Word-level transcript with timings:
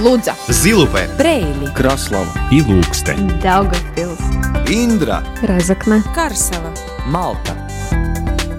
Лудза, 0.00 0.34
Зилупе, 0.48 1.10
Брейли, 1.18 1.66
Краслава 1.74 2.32
и 2.50 2.62
Лукстен. 2.62 3.28
Daugavpils, 3.42 4.18
Индра, 4.66 5.22
Разокна, 5.42 6.02
Карсела. 6.14 6.72
Малта. 7.04 7.54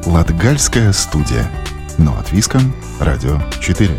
Латгальская 0.06 0.94
студия. 0.94 1.50
Но 1.98 2.16
от 2.16 2.32
Виском, 2.32 2.76
Радио 3.00 3.40
4. 3.60 3.90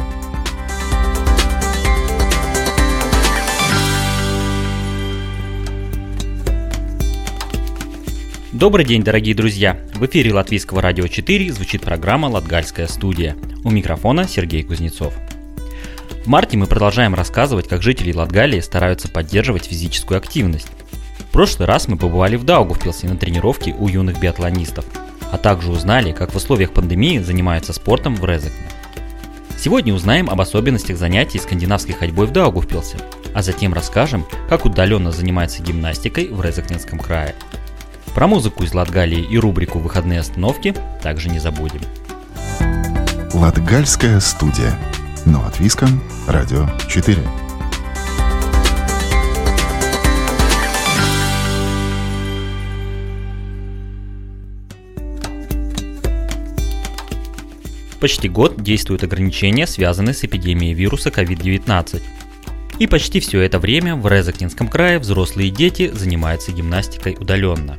Добрый 8.53 8.85
день, 8.85 9.03
дорогие 9.03 9.35
друзья! 9.35 9.77
В 9.95 10.07
эфире 10.07 10.33
Латвийского 10.33 10.81
радио 10.81 11.09
4 11.09 11.53
звучит 11.53 11.83
программа 11.83 12.27
«Латгальская 12.27 12.87
студия». 12.87 13.37
У 13.65 13.71
микрофона 13.71 14.29
Сергей 14.29 14.63
Кузнецов. 14.63 15.13
В 16.23 16.29
марте 16.29 16.57
мы 16.57 16.69
продолжаем 16.69 17.17
рассказывать, 17.17 17.67
как 17.67 17.83
жители 17.83 18.13
Латгалии 18.13 18.61
стараются 18.61 19.09
поддерживать 19.09 19.65
физическую 19.65 20.19
активность. 20.19 20.69
В 21.19 21.33
прошлый 21.33 21.67
раз 21.67 21.89
мы 21.89 21.97
побывали 21.97 22.37
в 22.37 22.45
Даугавпилсе 22.45 23.09
на 23.09 23.17
тренировке 23.17 23.75
у 23.77 23.89
юных 23.89 24.21
биатлонистов, 24.21 24.85
а 25.33 25.37
также 25.37 25.73
узнали, 25.73 26.13
как 26.13 26.33
в 26.33 26.37
условиях 26.37 26.71
пандемии 26.73 27.19
занимаются 27.19 27.73
спортом 27.73 28.15
в 28.15 28.25
Резекне. 28.25 28.69
Сегодня 29.59 29.93
узнаем 29.93 30.31
об 30.31 30.41
особенностях 30.41 30.97
занятий 30.97 31.41
скандинавской 31.41 31.95
ходьбой 31.97 32.27
в 32.27 32.31
Даугавпилсе, 32.31 32.99
а 33.35 33.43
затем 33.43 33.75
расскажем, 33.75 34.25
как 34.49 34.65
удаленно 34.65 35.11
занимается 35.11 35.61
гимнастикой 35.61 36.29
в 36.29 36.41
Резекненском 36.41 37.01
крае. 37.01 37.35
Про 38.15 38.29
музыку 38.29 38.63
из 38.63 38.73
Латгалии 38.73 39.27
и 39.29 39.39
рубрику 39.39 39.81
«Выходные 39.81 40.21
остановки» 40.21 40.73
также 41.03 41.31
не 41.31 41.41
забудем. 41.41 41.81
Латгальская 43.35 44.21
студия. 44.21 44.79
Но 45.25 45.45
от 45.47 45.61
Виском, 45.61 46.03
Радио 46.27 46.69
4. 46.89 47.19
Почти 58.01 58.29
год 58.29 58.61
действуют 58.61 59.05
ограничения, 59.05 59.69
связанные 59.69 60.13
с 60.13 60.25
эпидемией 60.25 60.75
вируса 60.75 61.11
COVID-19. 61.11 62.03
И 62.81 62.87
почти 62.89 63.21
все 63.21 63.43
это 63.43 63.61
время 63.61 63.95
в 63.95 64.09
Резакнинском 64.09 64.67
крае 64.67 64.99
взрослые 64.99 65.51
дети 65.51 65.89
занимаются 65.93 66.51
гимнастикой 66.51 67.17
удаленно. 67.21 67.79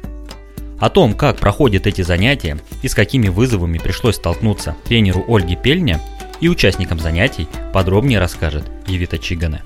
О 0.79 0.89
том, 0.89 1.13
как 1.13 1.39
проходят 1.39 1.87
эти 1.87 2.03
занятия 2.03 2.57
и 2.81 2.87
с 2.87 2.95
какими 2.95 3.27
вызовами 3.27 3.79
пришлось 3.79 4.15
столкнуться 4.15 4.77
тренеру 4.85 5.25
Ольге 5.27 5.57
Пельня 5.61 5.99
и 6.41 6.49
участникам 6.49 6.99
занятий, 6.99 7.47
подробнее 7.73 8.19
расскажет 8.19 8.63
Евита 8.87 9.17
Чигане. 9.17 9.63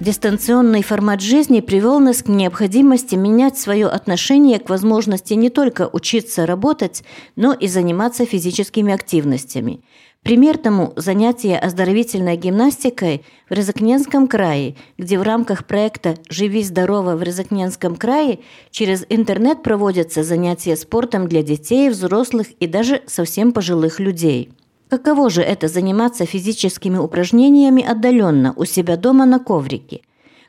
Дистанционный 0.00 0.82
формат 0.82 1.20
жизни 1.20 1.60
привел 1.60 2.00
нас 2.00 2.22
к 2.24 2.28
необходимости 2.28 3.14
менять 3.14 3.56
свое 3.56 3.86
отношение 3.86 4.58
к 4.58 4.68
возможности 4.68 5.34
не 5.34 5.50
только 5.50 5.88
учиться 5.90 6.46
работать, 6.46 7.04
но 7.36 7.52
и 7.52 7.68
заниматься 7.68 8.26
физическими 8.26 8.92
активностями. 8.92 9.80
Пример 10.24 10.58
тому– 10.58 10.94
занятия 10.96 11.58
оздоровительной 11.58 12.36
гимнастикой 12.36 13.24
в 13.48 13.52
Резакненском 13.52 14.26
крае, 14.26 14.74
где 14.98 15.18
в 15.18 15.22
рамках 15.22 15.66
проекта 15.66 16.16
«Живи 16.28 16.64
здорово» 16.64 17.14
в 17.14 17.22
Резакненском 17.22 17.94
крае 17.94 18.40
через 18.70 19.06
интернет 19.10 19.62
проводятся 19.62 20.24
занятия 20.24 20.76
спортом 20.76 21.28
для 21.28 21.42
детей, 21.42 21.88
взрослых 21.88 22.48
и 22.58 22.66
даже 22.66 23.02
совсем 23.06 23.52
пожилых 23.52 24.00
людей. 24.00 24.50
Каково 24.94 25.28
же 25.28 25.42
это 25.42 25.66
заниматься 25.66 26.24
физическими 26.24 26.98
упражнениями 26.98 27.84
отдаленно 27.84 28.52
у 28.54 28.64
себя 28.64 28.96
дома 28.96 29.26
на 29.26 29.40
коврике? 29.40 30.02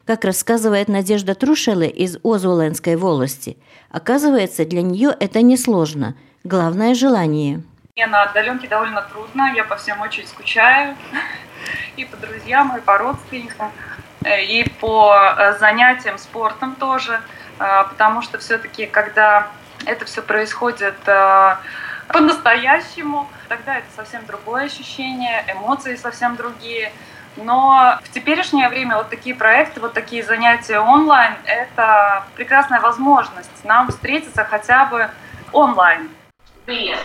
Как 0.06 0.24
рассказывает 0.24 0.88
Надежда 0.88 1.34
Трушеле 1.34 1.90
из 1.90 2.20
Озуленской 2.24 2.96
волости, 2.96 3.58
оказывается, 3.90 4.64
для 4.64 4.84
нее 4.84 5.18
это 5.20 5.42
несложно. 5.42 6.16
Главное– 6.44 6.94
желание. 6.96 7.64
Мне 7.96 8.06
на 8.06 8.22
отдаленке 8.22 8.68
довольно 8.68 9.02
трудно, 9.02 9.52
я 9.56 9.64
по 9.64 9.78
всем 9.78 10.00
очень 10.02 10.28
скучаю, 10.28 10.96
и 11.98 12.06
по 12.06 12.16
друзьям, 12.16 12.78
и 12.78 12.82
по 12.82 13.00
родственникам, 13.00 13.72
и 14.24 14.72
по 14.80 15.12
э, 15.12 15.58
занятиям 15.58 16.20
спортом 16.20 16.76
тоже, 16.76 17.20
э, 17.58 17.84
потому 17.90 18.22
что 18.22 18.38
все-таки, 18.38 18.86
когда 18.86 19.48
это 19.88 20.06
все 20.06 20.22
происходит 20.22 20.94
э, 21.08 21.56
по-настоящему, 22.10 23.28
тогда 23.48 23.78
это 23.78 23.88
совсем 23.96 24.26
другое 24.26 24.66
ощущение, 24.66 25.46
эмоции 25.52 25.96
совсем 25.96 26.36
другие. 26.36 26.92
Но 27.38 28.00
в 28.04 28.12
теперешнее 28.14 28.70
время 28.70 28.98
вот 28.98 29.10
такие 29.10 29.36
проекты, 29.36 29.82
вот 29.82 29.94
такие 29.94 30.24
занятия 30.24 30.80
онлайн– 30.80 31.34
это 31.46 32.24
прекрасная 32.36 32.80
возможность 32.80 33.64
нам 33.64 33.90
встретиться 33.90 34.46
хотя 34.46 34.86
бы 34.86 35.10
онлайн. 35.52 36.10
Привет! 36.66 37.00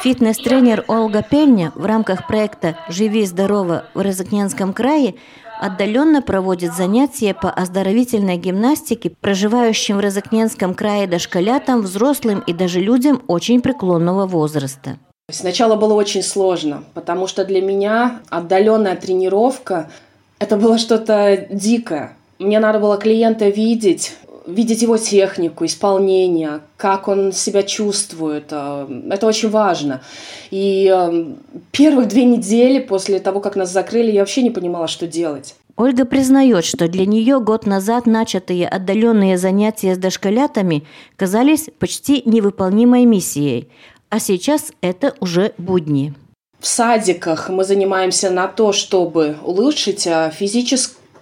Фитнес-тренер 0.00 0.84
Ольга 0.88 1.22
Пельня 1.22 1.72
в 1.74 1.86
рамках 1.86 2.26
проекта 2.26 2.76
«Живи 2.88 3.24
здорово» 3.24 3.86
в 3.94 4.00
Розыкненском 4.00 4.72
крае 4.72 5.14
отдаленно 5.60 6.22
проводит 6.22 6.74
занятия 6.74 7.34
по 7.34 7.50
оздоровительной 7.50 8.36
гимнастике 8.36 9.12
проживающим 9.20 9.98
в 9.98 10.00
Розыкненском 10.00 10.74
крае 10.74 11.06
дошколятам, 11.06 11.82
взрослым 11.82 12.40
и 12.40 12.52
даже 12.52 12.80
людям 12.80 13.22
очень 13.26 13.60
преклонного 13.60 14.26
возраста. 14.26 14.98
Сначала 15.30 15.74
было 15.76 15.94
очень 15.94 16.22
сложно, 16.22 16.84
потому 16.94 17.26
что 17.26 17.44
для 17.44 17.60
меня 17.60 18.20
отдаленная 18.28 18.96
тренировка– 18.96 19.90
это 20.38 20.56
было 20.56 20.78
что-то 20.78 21.46
дикое. 21.50 22.16
Мне 22.38 22.60
надо 22.60 22.78
было 22.78 22.98
клиента 22.98 23.48
видеть, 23.48 24.16
видеть 24.46 24.82
его 24.82 24.96
технику, 24.96 25.64
исполнение, 25.64 26.60
как 26.76 27.08
он 27.08 27.32
себя 27.32 27.62
чувствует. 27.62 28.46
э, 28.50 29.02
Это 29.10 29.26
очень 29.26 29.50
важно. 29.50 30.02
И 30.50 30.92
э, 30.92 31.24
первых 31.72 32.08
две 32.08 32.24
недели 32.24 32.78
после 32.78 33.18
того, 33.18 33.40
как 33.40 33.56
нас 33.56 33.72
закрыли, 33.72 34.10
я 34.10 34.20
вообще 34.20 34.42
не 34.42 34.50
понимала, 34.50 34.88
что 34.88 35.06
делать. 35.06 35.54
Ольга 35.76 36.06
признает, 36.06 36.64
что 36.64 36.88
для 36.88 37.04
нее 37.04 37.38
год 37.38 37.66
назад 37.66 38.06
начатые 38.06 38.66
отдаленные 38.66 39.36
занятия 39.36 39.94
с 39.94 39.98
дошколятами 39.98 40.84
казались 41.16 41.68
почти 41.78 42.22
невыполнимой 42.24 43.04
миссией, 43.04 43.68
а 44.08 44.18
сейчас 44.18 44.72
это 44.80 45.14
уже 45.20 45.52
будни. 45.58 46.14
В 46.58 46.66
садиках 46.66 47.50
мы 47.50 47.64
занимаемся 47.64 48.30
на 48.30 48.48
то, 48.48 48.72
чтобы 48.72 49.36
улучшить 49.44 50.06
э, 50.06 50.32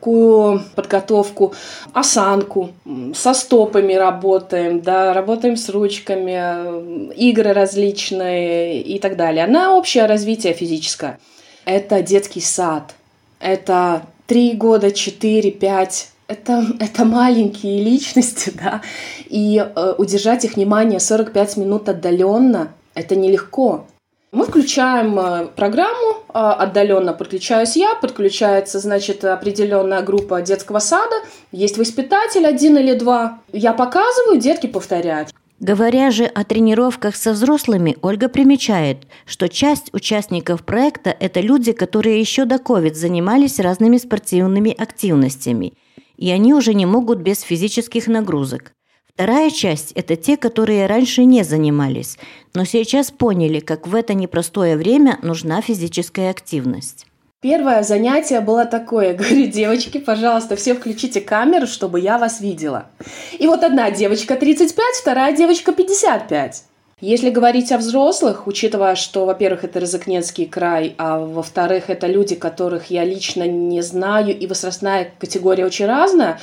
физическую 0.05 0.63
подготовку, 0.75 1.55
осанку, 1.93 2.71
со 3.15 3.35
стопами 3.35 3.95
работаем, 3.95 4.81
да, 4.81 5.13
работаем 5.13 5.57
с 5.57 5.69
ручками, 5.69 7.11
э, 7.11 7.13
игры 7.17 7.53
различные 7.53 8.83
и 8.83 8.99
так 8.99 9.17
далее. 9.17 9.47
На 9.47 9.75
общее 9.75 10.07
развитие 10.07 10.53
физическое. 10.53 11.19
Это 11.65 12.03
детский 12.03 12.41
сад. 12.41 12.95
Это 13.41 14.03
три 14.27 14.53
года, 14.53 14.91
четыре, 14.91 15.51
пять. 15.51 16.09
Это, 16.29 16.65
это 16.81 17.05
маленькие 17.05 17.83
личности, 17.83 18.53
да, 18.55 18.81
и 19.27 19.59
э, 19.59 19.95
удержать 19.99 20.45
их 20.45 20.57
внимание 20.57 21.01
45 21.01 21.57
минут 21.57 21.89
отдаленно– 21.89 22.73
это 22.95 23.17
нелегко. 23.17 23.87
Мы 24.35 24.47
включаем 24.47 25.17
э, 25.17 25.47
программу 25.55 26.17
э, 26.29 26.33
отдаленно, 26.33 27.13
подключаюсь 27.13 27.77
я, 27.77 27.95
подключается, 27.95 28.81
значит, 28.81 29.25
определенная 29.25 30.03
группа 30.03 30.43
детского 30.43 30.81
сада, 30.81 31.15
есть 31.53 31.79
воспитатель 31.79 32.45
один 32.45 32.77
или 32.77 32.95
два. 32.95 33.39
Я 33.53 33.73
показываю, 33.73 34.41
детки 34.41 34.67
повторяют. 34.67 35.29
Говоря 35.61 36.11
же 36.11 36.25
о 36.25 36.43
тренировках 36.43 37.15
со 37.15 37.31
взрослыми, 37.31 37.97
Ольга 38.03 38.29
примечает, 38.29 39.07
что 39.25 39.49
часть 39.49 39.95
участников 39.95 40.65
проекта– 40.65 41.15
это 41.21 41.39
люди, 41.39 41.71
которые 41.71 42.19
еще 42.19 42.45
до 42.45 42.57
COVID 42.57 42.95
занимались 42.95 43.61
разными 43.61 43.99
спортивными 43.99 44.75
активностями, 44.77 45.75
и 46.17 46.33
они 46.33 46.55
уже 46.55 46.75
не 46.75 46.87
могут 46.87 47.19
без 47.19 47.41
физических 47.43 48.09
нагрузок. 48.09 48.73
Вторая 49.15 49.51
часть– 49.51 49.93
это 49.95 50.17
те, 50.17 50.37
которые 50.37 50.87
раньше 50.87 51.25
не 51.25 51.45
занимались, 51.45 52.19
но 52.53 52.65
сейчас 52.65 53.13
поняли, 53.13 53.61
как 53.61 53.87
в 53.87 53.95
это 53.95 54.13
непростое 54.13 54.77
время 54.77 55.21
нужна 55.23 55.61
физическая 55.61 56.31
активность. 56.31 57.07
Первое 57.41 57.85
занятие 57.85 58.41
было 58.41 58.65
такое. 58.65 59.15
Говорю, 59.17 59.47
девочки, 59.47 59.99
пожалуйста, 59.99 60.57
все 60.57 60.75
включите 60.75 61.21
камеру, 61.21 61.69
чтобы 61.69 62.01
я 62.01 62.19
вас 62.19 62.41
видела. 62.41 62.87
И 63.39 63.47
вот 63.47 63.63
одна 63.63 63.93
девочка 63.93 64.35
35, 64.35 64.97
вторая 65.01 65.37
девочка 65.37 65.71
55. 65.71 66.65
Если 67.01 67.31
говорить 67.31 67.71
о 67.71 67.79
взрослых, 67.79 68.47
учитывая, 68.49 68.97
что, 68.97 69.27
во-первых, 69.27 69.63
это 69.63 69.79
Розыкненский 69.79 70.47
край, 70.47 70.95
а 70.99 71.19
во-вторых, 71.19 71.89
это 71.89 72.09
люди, 72.09 72.35
которых 72.35 72.87
я 72.91 73.05
лично 73.05 73.47
не 73.47 73.83
знаю, 73.83 74.37
и 74.37 74.47
возрастная 74.47 75.13
категория 75.19 75.67
очень 75.67 75.87
разная, 75.87 76.41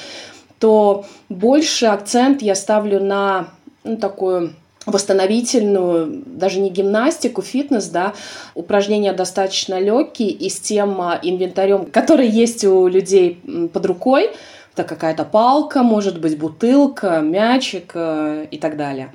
то 0.61 1.05
больше 1.27 1.87
акцент 1.87 2.43
я 2.43 2.53
ставлю 2.53 3.03
на 3.03 3.47
ну, 3.83 3.97
такую 3.97 4.53
восстановительную, 4.85 6.23
даже 6.25 6.59
не 6.59 6.69
гимнастику, 6.69 7.41
фитнес, 7.41 7.87
да, 7.87 8.13
упражнения 8.53 9.11
достаточно 9.11 9.79
легкие 9.79 10.29
и 10.29 10.49
с 10.49 10.59
тем 10.59 11.01
а, 11.01 11.19
инвентарем, 11.21 11.85
который 11.85 12.27
есть 12.27 12.63
у 12.63 12.87
людей 12.87 13.41
под 13.73 13.85
рукой, 13.85 14.29
это 14.73 14.83
какая-то 14.83 15.25
палка, 15.25 15.81
может 15.81 16.21
быть 16.21 16.37
бутылка, 16.37 17.19
мячик 17.19 17.91
э, 17.95 18.47
и 18.51 18.57
так 18.57 18.77
далее. 18.77 19.13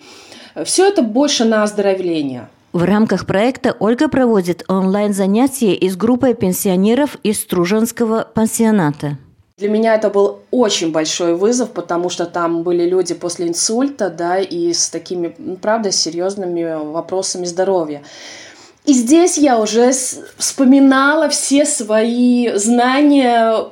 Все 0.64 0.86
это 0.86 1.02
больше 1.02 1.44
на 1.44 1.62
оздоровление. 1.62 2.48
В 2.72 2.84
рамках 2.84 3.24
проекта 3.24 3.74
Ольга 3.78 4.08
проводит 4.08 4.64
онлайн-занятия 4.68 5.74
и 5.74 5.88
с 5.88 5.96
группой 5.96 6.34
пенсионеров 6.34 7.16
из 7.22 7.40
Струженского 7.40 8.28
пансионата. 8.34 9.16
Для 9.58 9.70
меня 9.70 9.94
это 9.94 10.10
был 10.10 10.40
очень 10.50 10.92
большой 10.92 11.34
вызов, 11.34 11.70
потому 11.70 12.10
что 12.10 12.26
там 12.26 12.62
были 12.62 12.86
люди 12.86 13.14
после 13.14 13.48
инсульта, 13.48 14.10
да, 14.10 14.38
и 14.38 14.74
с 14.74 14.90
такими, 14.90 15.34
ну, 15.38 15.56
правда, 15.56 15.90
серьезными 15.90 16.92
вопросами 16.92 17.46
здоровья. 17.46 18.02
И 18.84 18.92
здесь 18.92 19.38
я 19.38 19.58
уже 19.58 19.92
вспоминала 20.36 21.30
все 21.30 21.64
свои 21.64 22.50
знания 22.56 23.64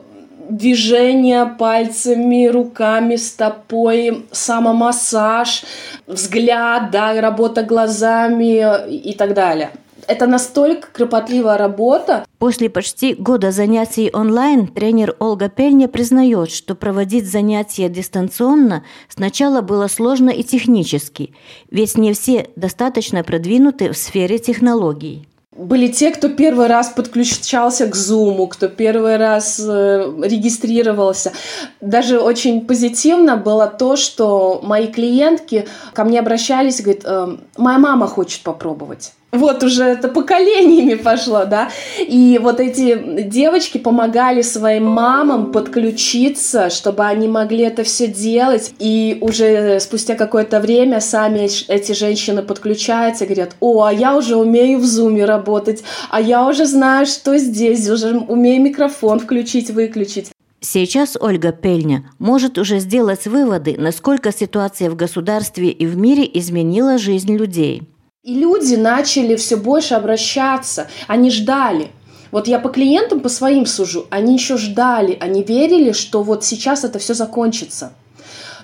движения 0.49 1.45
пальцами, 1.45 2.47
руками, 2.47 3.17
стопой, 3.17 4.25
самомассаж, 4.33 5.65
взгляд, 6.07 6.93
да, 6.93 7.21
работа 7.21 7.63
глазами 7.63 8.89
и 8.91 9.13
так 9.13 9.35
далее. 9.35 9.71
Это 10.07 10.27
настолько 10.27 10.89
кропотливая 10.93 11.57
работа. 11.57 12.25
После 12.39 12.69
почти 12.69 13.15
года 13.15 13.51
занятий 13.51 14.11
онлайн 14.13 14.67
тренер 14.67 15.17
Ольга 15.19 15.49
Пельня 15.49 15.89
признает, 15.89 16.51
что 16.51 16.75
проводить 16.75 17.31
занятия 17.31 17.89
дистанционно 17.89 18.85
сначала 19.09 19.61
было 19.61 19.89
сложно 19.89 20.31
и 20.31 20.43
технически, 20.43 21.35
ведь 21.71 21.97
не 21.97 22.13
все 22.13 22.49
достаточно 22.57 23.25
продвинуты 23.25 23.93
в 23.93 23.97
сфере 23.97 24.39
технологий. 24.39 25.27
Были 25.57 25.87
те, 25.87 26.11
кто 26.11 26.29
первый 26.29 26.67
раз 26.67 26.89
подключался 26.89 27.87
к 27.87 27.95
Zoom, 27.95 28.49
кто 28.49 28.67
первый 28.67 29.17
раз 29.17 29.61
э, 29.65 30.13
регистрировался. 30.25 31.33
Даже 31.81 32.19
очень 32.19 32.67
позитивно 32.67 33.37
было 33.37 33.69
то, 33.69 33.95
что 33.95 34.61
мои 34.65 34.89
клиентки 34.89 35.69
ко 35.93 36.03
мне 36.03 36.19
обращались 36.19 36.81
и 36.81 36.83
говорят, 36.83 37.05
э, 37.05 37.37
моя 37.57 37.79
мама 37.79 38.09
хочет 38.09 38.43
попробовать 38.43 39.13
вот 39.35 39.63
уже 39.63 39.85
это 39.85 40.09
поколениями 40.09 40.95
пошло, 40.95 41.45
да. 41.45 41.71
И 41.99 42.39
вот 42.43 42.61
эти 42.61 43.23
девочки 43.23 43.79
помогали 43.79 44.43
своим 44.43 44.87
мамам 44.87 45.53
подключиться, 45.53 46.71
чтобы 46.71 47.05
они 47.05 47.29
могли 47.29 47.65
это 47.65 47.83
все 47.83 48.07
делать. 48.07 48.73
И 48.79 49.19
уже 49.21 49.81
спустя 49.81 50.15
какое-то 50.15 50.61
время 50.61 51.01
сами 51.01 51.49
эти 51.69 51.93
женщины 51.93 52.43
подключаются 52.43 53.25
и 53.25 53.29
говорят, 53.29 53.57
о, 53.61 53.85
а 53.85 53.93
я 53.93 54.17
уже 54.17 54.37
умею 54.37 54.79
в 54.79 54.85
зуме 54.85 55.25
работать, 55.25 55.83
а 56.11 56.21
я 56.21 56.47
уже 56.47 56.67
знаю, 56.67 57.07
что 57.07 57.37
здесь, 57.39 57.89
уже 57.89 58.17
умею 58.17 58.63
микрофон 58.63 59.21
включить, 59.21 59.71
выключить. 59.71 60.31
Сейчас 60.61 61.19
Ольга 61.21 61.53
Пельня 61.53 62.11
может 62.19 62.57
уже 62.57 62.79
сделать 62.79 63.27
выводы, 63.27 63.75
насколько 63.77 64.33
ситуация 64.33 64.89
в 64.89 64.97
государстве 64.97 65.69
и 65.69 65.87
в 65.87 65.97
мире 65.97 66.29
изменила 66.33 66.97
жизнь 66.97 67.37
людей– 67.37 67.83
и 68.25 68.35
люди 68.35 68.75
начали 68.75 69.37
все 69.37 69.57
больше 69.57 69.93
обращаться, 69.93 70.89
они 71.07 71.31
ждали. 71.31 71.91
Вот 72.31 72.49
я 72.49 72.59
по 72.59 72.71
клиентам, 72.71 73.21
по 73.21 73.29
своим 73.29 73.67
сужу, 73.67 74.07
они 74.09 74.33
еще 74.33 74.57
ждали, 74.57 75.19
они 75.21 75.43
верили, 75.43 75.93
что 75.93 76.23
вот 76.23 76.43
сейчас 76.43 76.85
это 76.85 76.99
все 76.99 77.13
закончится. 77.13 77.93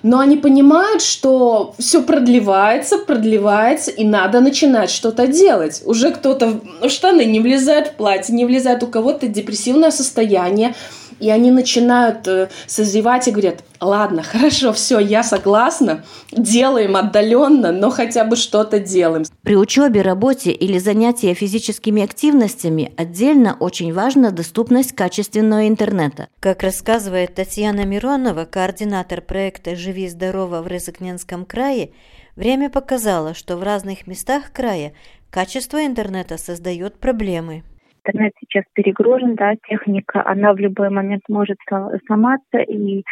Но 0.03 0.19
они 0.19 0.39
понимают, 0.39 1.03
что 1.03 1.75
все 1.79 2.03
продлевается, 2.03 2.97
продлевается, 2.97 3.91
и 3.91 4.03
надо 4.03 4.41
начинать 4.41 4.91
что-то 4.91 5.27
делать. 5.27 5.83
Уже 5.85 6.11
кто-то 6.11 6.59
в 6.81 6.89
штаны 6.89 7.27
не 7.27 7.39
влезает 7.39 7.89
в 7.89 7.93
платье, 7.97 8.35
не 8.35 8.47
влезает 8.47 8.83
у 8.83 8.87
кого-то 8.87 9.29
депрессивное 9.29 9.91
состояние, 9.91 10.75
и 11.21 11.31
они 11.31 11.51
начинают 11.51 12.27
э, 12.27 12.49
созревать 12.67 13.29
и 13.29 13.31
говорят, 13.31 13.63
ладно, 13.81 14.23
хорошо, 14.23 14.73
все, 14.73 14.99
я 14.99 15.23
согласна, 15.23 16.05
делаем 16.33 16.97
отдаленно, 16.97 17.73
но 17.73 17.91
хотя 17.91 18.25
бы 18.25 18.37
что-то 18.37 18.81
делаем. 18.81 19.25
При 19.43 19.57
учебе, 19.57 20.03
работе 20.03 20.51
или 20.51 20.79
занятии 20.79 21.33
физическими 21.35 22.03
активностями 22.03 22.93
отдельно 22.97 23.57
очень 23.61 23.93
важна 23.93 24.31
доступность 24.31 24.93
качественного 24.93 25.69
интернета. 25.69 26.29
Как 26.41 26.63
рассказывает 26.63 27.35
Татьяна 27.35 27.85
Миронова, 27.85 28.45
координатор 28.45 29.21
проекта 29.21 29.77
«Живи 29.77 30.09
здорово» 30.09 30.63
в 30.63 30.67
Резакненском 30.67 31.45
крае, 31.45 31.91
время 32.37 32.71
показало, 32.71 33.35
что 33.35 33.57
в 33.57 33.63
разных 33.63 34.07
местах 34.07 34.53
края 34.53 34.93
качество 35.31 35.85
интернета 35.85 36.39
создает 36.39 36.99
проблемы 36.99 37.63
интернет 38.11 38.33
сейчас 38.41 38.65
перегружен, 38.75 39.35
да, 39.35 39.55
техника, 39.69 40.23
она 40.25 40.53
в 40.53 40.59
любой 40.59 40.91
момент 40.91 41.23
может 41.29 41.59
сломаться, 42.07 42.59
и 42.59 43.05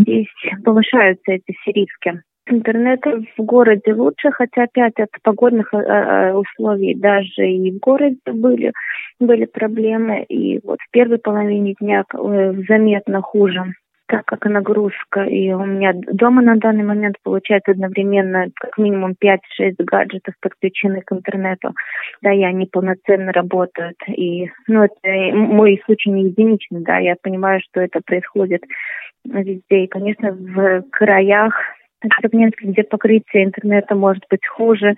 здесь 0.00 0.28
повышаются 0.64 1.32
эти 1.32 1.56
все 1.60 1.72
риски. 1.72 2.22
Интернет 2.46 3.00
в 3.38 3.42
городе 3.42 3.94
лучше, 3.94 4.30
хотя 4.30 4.64
опять 4.64 4.98
от 4.98 5.08
погодных 5.22 5.72
э, 5.72 5.78
э, 5.78 6.34
условий 6.34 6.94
даже 6.94 7.48
и 7.48 7.70
в 7.70 7.78
городе 7.78 8.18
были, 8.26 8.72
были 9.18 9.46
проблемы. 9.46 10.24
И 10.24 10.60
вот 10.62 10.78
в 10.80 10.90
первой 10.90 11.16
половине 11.16 11.74
дня 11.80 12.04
э, 12.12 12.52
заметно 12.68 13.22
хуже 13.22 13.72
так 14.06 14.24
как 14.26 14.44
нагрузка, 14.44 15.22
и 15.22 15.52
у 15.52 15.64
меня 15.64 15.92
дома 15.94 16.42
на 16.42 16.56
данный 16.56 16.84
момент 16.84 17.16
получается 17.22 17.70
одновременно 17.70 18.46
как 18.54 18.76
минимум 18.76 19.14
5-6 19.22 19.74
гаджетов 19.78 20.34
подключены 20.40 21.00
к 21.00 21.12
интернету, 21.12 21.74
да, 22.20 22.32
и 22.32 22.42
они 22.42 22.66
полноценно 22.66 23.32
работают, 23.32 23.96
и, 24.08 24.50
ну, 24.66 24.84
это 24.84 25.36
мой 25.36 25.80
случай 25.86 26.10
не 26.10 26.24
единичный, 26.24 26.82
да, 26.82 26.98
я 26.98 27.16
понимаю, 27.20 27.60
что 27.60 27.80
это 27.80 28.00
происходит 28.04 28.62
везде, 29.24 29.84
и, 29.84 29.86
конечно, 29.86 30.32
в 30.32 30.82
краях, 30.90 31.54
где 32.60 32.82
покрытие 32.82 33.44
интернета 33.44 33.94
может 33.94 34.24
быть 34.28 34.46
хуже, 34.46 34.94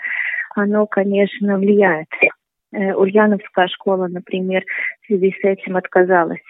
оно, 0.57 0.87
конечно, 0.87 1.59
влияет. 1.59 2.09
Э, 2.73 2.95
Ульяновская 2.95 3.69
школа, 3.69 4.09
например, 4.09 4.65
в 5.03 5.07
связи 5.07 5.35
с 5.41 5.45
этим 5.45 5.77
отказалась 5.77 6.43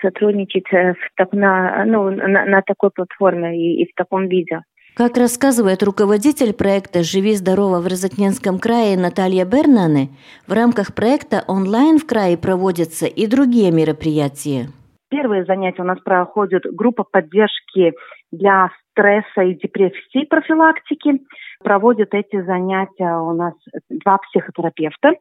сотрудничать 0.00 0.72
э, 0.72 0.94
в, 0.94 0.96
так, 1.16 1.32
на, 1.32 1.84
ну, 1.84 2.10
на, 2.10 2.44
на 2.44 2.62
такой 2.62 2.90
платформе 2.90 3.56
и, 3.56 3.82
и 3.82 3.90
в 3.90 3.94
таком 3.94 4.28
виде. 4.28 4.60
Как 4.96 5.16
рассказывает 5.16 5.82
руководитель 5.82 6.54
проекта 6.54 7.02
«Живи 7.02 7.34
здорово» 7.34 7.80
в 7.80 7.86
Розыкненском 7.88 8.60
крае 8.60 8.96
Наталья 8.96 9.44
Бернаны, 9.44 10.10
в 10.46 10.52
рамках 10.52 10.94
проекта 10.94 11.42
онлайн 11.48 11.98
в 11.98 12.06
крае 12.06 12.38
проводятся 12.38 13.06
и 13.06 13.26
другие 13.26 13.72
мероприятия. 13.72 14.68
Первые 15.10 15.44
занятия 15.46 15.82
у 15.82 15.84
нас 15.84 15.98
проходят 15.98 16.62
группа 16.72 17.02
поддержки 17.02 17.92
для 18.30 18.70
стресса 18.90 19.42
и 19.42 19.54
депрессии 19.54 20.26
профилактики. 20.26 21.20
Проводят 21.62 22.14
эти 22.14 22.40
занятия 22.42 23.18
у 23.18 23.34
нас 23.34 23.54
два 23.90 24.18
психотерапевта 24.18 25.14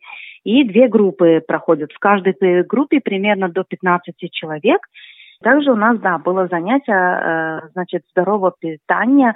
и 0.44 0.64
две 0.64 0.88
группы 0.88 1.42
проходят. 1.46 1.92
В 1.92 2.00
каждой 2.00 2.36
группе 2.64 3.00
примерно 3.00 3.50
до 3.50 3.64
15 3.64 4.16
человек. 4.32 4.82
Также 5.42 5.72
у 5.72 5.76
нас, 5.76 6.00
да, 6.00 6.18
было 6.18 6.48
занятие, 6.48 6.94
э, 6.94 7.68
значит, 7.74 8.04
здорового 8.12 8.54
питания 8.58 9.36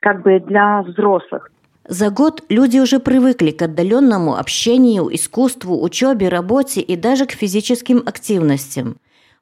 как 0.00 0.22
бы 0.22 0.38
для 0.40 0.82
взрослых. 0.82 1.50
За 1.88 2.10
год 2.10 2.42
люди 2.48 2.78
уже 2.78 2.98
привыкли 2.98 3.52
к 3.52 3.62
отдаленному 3.62 4.36
общению, 4.36 5.08
искусству, 5.14 5.82
учебе, 5.82 6.28
работе 6.28 6.80
и 6.80 6.96
даже 6.96 7.26
к 7.26 7.32
физическим 7.32 8.02
активностям. 8.04 8.96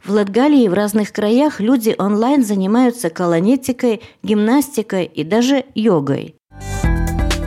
В 0.05 0.11
Латгалии 0.11 0.69
в 0.69 0.75
разных 0.75 1.13
краях 1.13 1.61
люди 1.61 1.95
онлайн 1.99 2.43
занимаются 2.45 3.09
колонетикой, 3.09 4.03
гимнастикой 4.23 5.07
и 5.07 5.25
даже 5.25 5.65
йогой. 5.75 6.37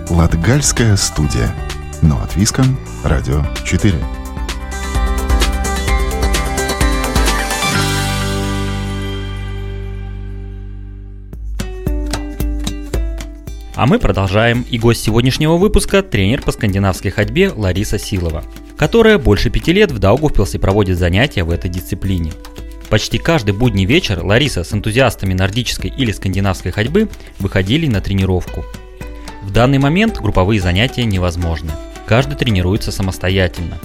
Латгальская 0.09 0.95
студия. 0.95 1.49
Но 2.07 2.21
от 2.23 2.37
Виском. 2.37 2.77
Радио 3.03 3.43
4. 3.65 3.93
А 13.75 13.85
мы 13.85 13.99
продолжаем, 13.99 14.61
и 14.69 14.77
гость 14.79 15.03
сегодняшнего 15.03 15.57
выпуска– 15.57 16.01
тренер 16.03 16.43
по 16.43 16.53
скандинавской 16.53 17.11
ходьбе 17.11 17.51
Лариса 17.53 17.99
Силова, 17.99 18.45
которая 18.77 19.17
больше 19.17 19.49
пяти 19.49 19.73
лет 19.73 19.91
в 19.91 19.99
Даугавпилсе 19.99 20.59
проводит 20.59 20.97
занятия 20.97 21.43
в 21.43 21.51
этой 21.51 21.69
дисциплине. 21.69 22.31
Почти 22.89 23.17
каждый 23.17 23.51
будний 23.53 23.83
вечер 23.83 24.23
Лариса 24.23 24.63
с 24.63 24.71
энтузиастами 24.71 25.33
нордической 25.33 25.91
или 25.91 26.13
скандинавской 26.13 26.71
ходьбы 26.71 27.09
выходили 27.39 27.85
на 27.85 27.99
тренировку. 27.99 28.63
В 29.43 29.51
данный 29.51 29.77
момент 29.77 30.21
групповые 30.21 30.61
занятия 30.61 31.03
невозможны. 31.03 31.71
Каждый 32.07 32.35
тренируется 32.35 32.91
самостоятельно. 32.91 33.77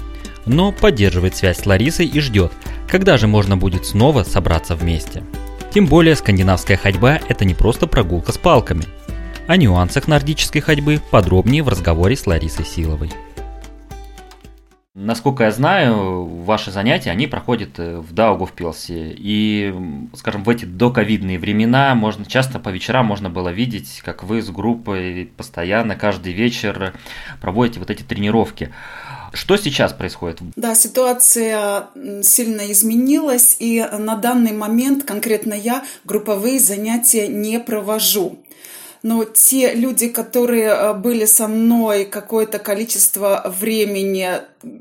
Но 0.47 0.73
поддерживает 0.73 1.37
связь 1.37 1.59
с 1.59 1.67
Ларисой 1.67 2.07
и 2.07 2.21
ждет, 2.21 2.53
когда 2.89 3.17
же 3.19 3.27
можно 3.27 3.57
будет 3.57 3.85
снова 3.85 4.23
собраться 4.23 4.75
вместе. 4.77 5.23
Тем 5.75 5.87
более 5.87 6.17
скандинавская 6.17 6.77
ходьба– 6.77 7.21
это 7.29 7.45
не 7.45 7.55
просто 7.55 7.87
прогулка 7.87 8.33
с 8.33 8.39
палками– 8.39 8.85
О 9.49 9.57
нюансах 9.57 10.07
нордической 10.07 10.61
ходьбы 10.61 11.01
подробнее 11.11 11.65
в 11.65 11.69
разговоре 11.69 12.17
с 12.17 12.27
Ларисой 12.27 12.65
Силовой. 12.65 13.11
Насколько 14.95 15.45
я 15.45 15.53
знаю, 15.53 16.27
ваши 16.27 16.71
занятия, 16.71 17.13
они 17.13 17.27
проходят 17.27 17.79
э, 17.79 17.97
в 17.97 18.13
Даугавпилсе. 18.13 19.15
И, 19.17 19.75
скажем, 20.15 20.45
в 20.45 20.51
эти 20.51 20.67
доковидные 20.67 21.39
времена 21.39 21.95
можно 21.95 22.27
часто 22.27 22.59
по 22.59 22.69
вечерам 22.69 23.07
можно 23.07 23.31
было 23.31 23.49
видеть, 23.49 24.03
как 24.05 24.23
вы 24.23 24.43
с 24.43 24.51
группой 24.51 25.33
постоянно 25.35 25.97
каждый 25.97 26.35
вечер 26.35 26.93
проводите 27.41 27.79
вот 27.81 27.89
эти 27.89 28.03
тренировки. 28.03 28.71
Что 29.33 29.57
сейчас 29.57 29.95
происходит? 29.95 30.41
Да, 30.57 30.75
ситуация 30.75 31.87
сильно 32.23 32.71
изменилась, 32.71 33.57
и 33.61 33.83
на 33.99 34.17
данный 34.17 34.53
момент 34.53 35.05
конкретно 35.05 35.55
я 35.55 35.85
групповые 36.05 36.61
занятия 36.61 37.29
не 37.29 37.59
провожу 37.59 38.45
но 39.03 39.25
те 39.25 39.75
люди, 39.75 40.09
которые 40.09 40.69
э, 40.69 40.95
были 40.95 41.25
со 41.25 41.49
мной 41.49 42.05
какое-то 42.05 42.59
количество 42.59 43.53
времени 43.59 44.31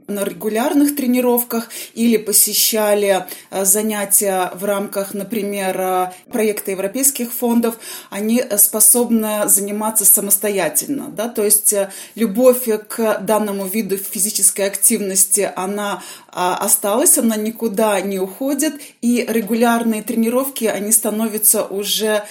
на 0.08 0.24
регулярных 0.24 0.96
тренировках 0.96 1.70
или 1.96 2.18
посещали 2.18 3.26
э, 3.50 3.66
занятия 3.66 4.52
в 4.54 4.64
рамках, 4.64 5.16
например, 5.16 5.80
э, 5.80 6.12
проекта 6.32 6.72
европейских 6.72 7.34
фондов, 7.34 7.78
они 8.12 8.44
способны 8.58 9.50
заниматься 9.50 10.06
самостоятельно. 10.06 11.10
Да? 11.10 11.28
То 11.28 11.44
есть 11.44 11.74
любовь 12.14 12.68
к 12.90 13.20
данному 13.22 13.66
виду 13.66 13.98
физической 13.98 14.68
активности, 14.68 15.52
она 15.56 16.04
осталась, 16.32 17.18
она 17.18 17.36
никуда 17.36 18.00
не 18.02 18.20
уходит, 18.20 18.80
и 19.02 19.26
регулярные 19.28 20.02
тренировки, 20.04 20.66
они 20.66 20.92
становятся 20.92 21.64
уже 21.64 22.24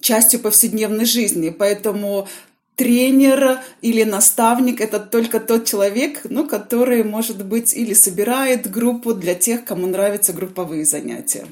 частью 0.00 0.40
повседневной 0.40 1.04
жизни. 1.04 1.50
Поэтому 1.50 2.28
тренер 2.76 3.60
или 3.80 4.04
наставник– 4.04 4.80
это 4.82 5.00
только 5.00 5.40
тот 5.40 5.64
человек, 5.64 6.20
ну, 6.28 6.46
который, 6.46 7.02
может 7.02 7.44
быть, 7.44 7.74
или 7.74 7.94
собирает 7.94 8.70
группу 8.70 9.14
для 9.14 9.34
тех, 9.34 9.64
кому 9.64 9.86
нравятся 9.86 10.32
групповые 10.32 10.84
занятия. 10.84 11.46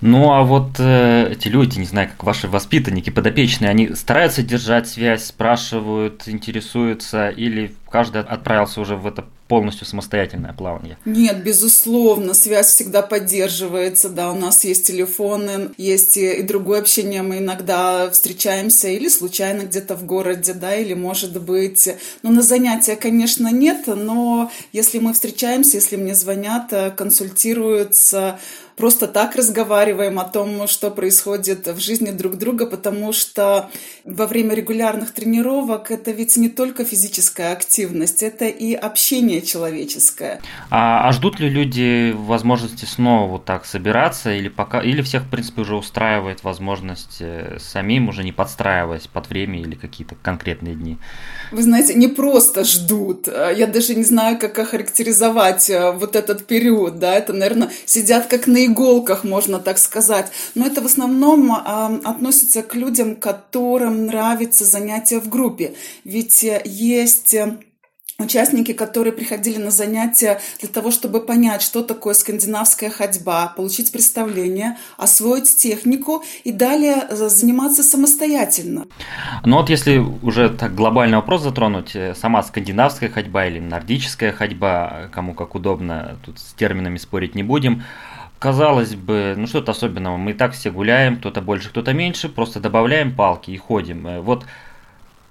Ну, 0.00 0.32
а 0.32 0.42
вот 0.42 0.78
э, 0.78 1.32
эти 1.32 1.48
люди, 1.48 1.78
не 1.78 1.86
знаю, 1.86 2.10
как 2.10 2.24
ваши 2.24 2.46
воспитанники, 2.46 3.10
подопечные, 3.10 3.70
они 3.70 3.94
стараются 3.94 4.42
держать 4.42 4.86
связь, 4.86 5.24
спрашивают, 5.24 6.24
интересуются, 6.26 7.30
или 7.30 7.74
каждый 7.90 8.20
отправился 8.20 8.80
уже 8.82 8.96
в 8.96 9.06
это 9.06 9.24
полностью 9.48 9.86
самостоятельное 9.86 10.52
плавание? 10.52 10.98
Нет, 11.04 11.42
безусловно, 11.42 12.34
связь 12.34 12.68
всегда 12.68 13.02
поддерживается, 13.02 14.08
да, 14.08 14.32
у 14.32 14.36
нас 14.36 14.64
есть 14.64 14.86
телефоны, 14.86 15.70
есть 15.76 16.16
и, 16.16 16.32
и 16.34 16.42
другое 16.42 16.80
общение, 16.80 17.22
мы 17.22 17.38
иногда 17.38 18.10
встречаемся 18.10 18.88
или 18.88 19.08
случайно 19.08 19.62
где-то 19.62 19.94
в 19.94 20.04
городе, 20.04 20.52
да, 20.52 20.74
или 20.74 20.94
может 20.94 21.40
быть, 21.42 21.88
ну, 22.22 22.32
на 22.32 22.42
занятия, 22.42 22.96
конечно, 22.96 23.52
нет, 23.52 23.86
но 23.86 24.50
если 24.72 24.98
мы 24.98 25.12
встречаемся, 25.12 25.76
если 25.76 25.96
мне 25.96 26.14
звонят, 26.14 26.72
э, 26.72 26.90
консультируются, 26.90 28.38
просто 28.76 29.06
так 29.08 29.34
разговариваем 29.36 30.18
о 30.18 30.24
том, 30.24 30.68
что 30.68 30.90
происходит 30.90 31.66
в 31.66 31.80
жизни 31.80 32.10
друг 32.10 32.36
друга, 32.36 32.66
потому 32.66 33.12
что 33.12 33.70
во 34.04 34.26
время 34.26 34.54
регулярных 34.54 35.12
тренировок 35.12 35.90
это 35.90 36.10
ведь 36.10 36.36
не 36.36 36.48
только 36.48 36.84
физическая 36.84 37.52
активность, 37.52 38.22
это 38.22 38.44
и 38.46 38.74
общение 38.74 39.40
человеческое. 39.40 40.40
А, 40.70 41.08
а 41.08 41.12
ждут 41.12 41.40
ли 41.40 41.48
люди 41.48 42.12
возможности 42.14 42.84
снова 42.84 43.30
вот 43.30 43.44
так 43.44 43.64
собираться 43.64 44.32
или 44.32 44.48
пока 44.48 44.82
или 44.82 45.00
всех 45.02 45.24
в 45.24 45.30
принципе 45.30 45.62
уже 45.62 45.74
устраивает 45.74 46.44
возможность 46.44 47.18
э, 47.20 47.56
самим 47.58 48.08
уже 48.08 48.24
не 48.24 48.32
подстраиваясь 48.32 49.06
под 49.06 49.30
время 49.30 49.60
или 49.60 49.74
какие-то 49.74 50.16
конкретные 50.22 50.74
дни? 50.74 50.98
Вы 51.50 51.62
знаете, 51.62 51.94
не 51.94 52.08
просто 52.08 52.64
ждут. 52.64 53.26
Я 53.26 53.66
даже 53.66 53.94
не 53.94 54.04
знаю, 54.04 54.38
как 54.38 54.58
охарактеризовать 54.58 55.70
э, 55.70 55.92
вот 55.92 56.14
этот 56.14 56.46
период, 56.46 56.98
да, 56.98 57.14
это, 57.14 57.32
наверное, 57.32 57.70
сидят 57.86 58.26
как 58.26 58.46
на 58.46 58.65
иголках, 58.66 59.24
можно 59.24 59.58
так 59.58 59.78
сказать. 59.78 60.30
Но 60.54 60.66
это 60.66 60.80
в 60.80 60.86
основном 60.86 61.52
а, 61.52 62.00
относится 62.04 62.62
к 62.62 62.74
людям, 62.74 63.16
которым 63.16 64.06
нравится 64.06 64.64
занятие 64.64 65.20
в 65.20 65.28
группе. 65.28 65.74
Ведь 66.04 66.44
э, 66.44 66.62
есть 66.64 67.34
э, 67.34 67.58
участники, 68.18 68.72
которые 68.72 69.12
приходили 69.12 69.58
на 69.58 69.70
занятия 69.70 70.40
для 70.60 70.68
того, 70.68 70.90
чтобы 70.90 71.20
понять, 71.20 71.62
что 71.62 71.82
такое 71.82 72.14
скандинавская 72.14 72.90
ходьба, 72.90 73.52
получить 73.56 73.92
представление, 73.92 74.76
освоить 74.96 75.56
технику 75.56 76.24
и 76.44 76.52
далее 76.52 77.06
э, 77.08 77.28
заниматься 77.28 77.82
самостоятельно. 77.82 78.86
Ну 79.44 79.56
вот 79.56 79.70
если 79.70 79.98
уже 79.98 80.50
так 80.50 80.74
глобальный 80.74 81.16
вопрос 81.16 81.42
затронуть, 81.42 81.96
сама 82.20 82.42
скандинавская 82.42 83.10
ходьба 83.10 83.46
или 83.46 83.60
нордическая 83.60 84.32
ходьба, 84.32 85.10
кому 85.12 85.34
как 85.34 85.54
удобно, 85.54 86.18
тут 86.24 86.38
с 86.38 86.54
терминами 86.54 86.98
спорить 86.98 87.34
не 87.34 87.42
будем, 87.42 87.82
казалось 88.38 88.94
бы, 88.94 89.34
ну 89.36 89.46
что-то 89.46 89.72
особенного. 89.72 90.16
Мы 90.16 90.32
и 90.32 90.34
так 90.34 90.52
все 90.52 90.70
гуляем, 90.70 91.16
кто-то 91.16 91.40
больше, 91.40 91.70
кто-то 91.70 91.92
меньше, 91.92 92.28
просто 92.28 92.60
добавляем 92.60 93.14
палки 93.14 93.50
и 93.50 93.56
ходим. 93.56 94.06
Э, 94.06 94.20
вот 94.20 94.44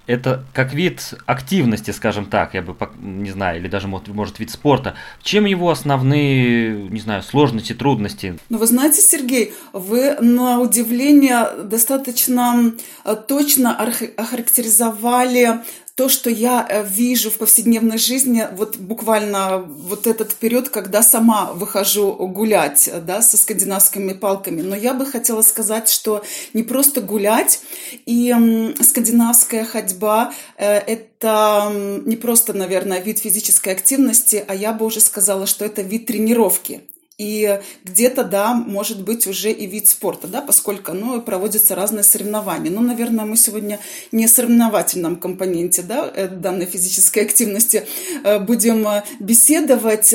это 0.06 0.44
как 0.52 0.72
вид 0.72 1.14
активности, 1.26 1.90
скажем 1.90 2.26
так, 2.26 2.54
я 2.54 2.62
бы 2.62 2.76
не 3.00 3.30
знаю, 3.30 3.58
или 3.58 3.68
даже 3.68 3.88
может 3.88 4.38
вид 4.38 4.50
спорта. 4.50 4.94
Чем 5.22 5.46
его 5.46 5.70
основные, 5.70 6.88
не 6.88 7.00
знаю, 7.00 7.22
сложности, 7.22 7.72
трудности? 7.72 8.38
Ну, 8.48 8.58
вы 8.58 8.66
знаете, 8.66 9.00
Сергей, 9.00 9.54
вы 9.72 10.14
на 10.20 10.60
удивление 10.60 11.48
достаточно 11.64 12.72
э, 13.04 13.16
точно 13.26 13.76
охарактеризовали 13.76 15.60
то, 15.96 16.10
что 16.10 16.28
я 16.28 16.66
э, 16.68 16.84
вижу 16.86 17.30
в 17.30 17.38
повседневной 17.38 17.96
жизни, 17.96 18.46
вот 18.52 18.76
буквально 18.76 19.62
вот 19.66 20.06
этот 20.06 20.34
период, 20.34 20.68
когда 20.68 21.02
сама 21.02 21.54
выхожу 21.54 22.12
гулять, 22.12 22.90
да, 23.06 23.22
со 23.22 23.38
скандинавскими 23.38 24.12
палками. 24.12 24.60
Но 24.60 24.76
я 24.76 24.92
бы 24.92 25.06
хотела 25.06 25.40
сказать, 25.40 25.88
что 25.88 26.22
не 26.52 26.62
просто 26.62 27.00
гулять, 27.00 27.60
и 28.04 28.74
скандинавская 28.82 29.64
ходьба 29.64 30.34
э,– 30.58 30.76
это 30.86 31.72
не 32.04 32.16
просто, 32.16 32.52
наверное, 32.52 33.00
вид 33.00 33.18
физической 33.18 33.72
активности, 33.72 34.44
а 34.46 34.54
я 34.54 34.74
бы 34.74 34.84
уже 34.84 35.00
сказала, 35.00 35.46
что 35.46 35.64
это 35.64 35.80
вид 35.80 36.04
тренировки. 36.04 36.82
И 37.18 37.60
где-то, 37.82 38.24
да, 38.24 38.52
может 38.52 39.02
быть 39.02 39.26
уже 39.26 39.50
и 39.50 39.66
вид 39.66 39.88
спорта, 39.88 40.28
да, 40.28 40.42
поскольку, 40.42 40.92
ну, 40.92 41.22
проводятся 41.22 41.74
разные 41.74 42.02
соревнования. 42.02 42.70
Но, 42.70 42.82
наверное, 42.82 43.24
мы 43.24 43.38
сегодня 43.38 43.80
не 44.12 44.26
о 44.26 44.28
соревновательном 44.28 45.16
компоненте, 45.16 45.80
да, 45.80 46.10
э, 46.14 46.28
данной 46.28 46.66
физической 46.66 47.20
активности 47.20 47.86
э, 48.22 48.38
будем 48.38 48.86
э, 48.86 49.02
беседовать. 49.18 50.14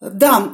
Да, 0.00 0.50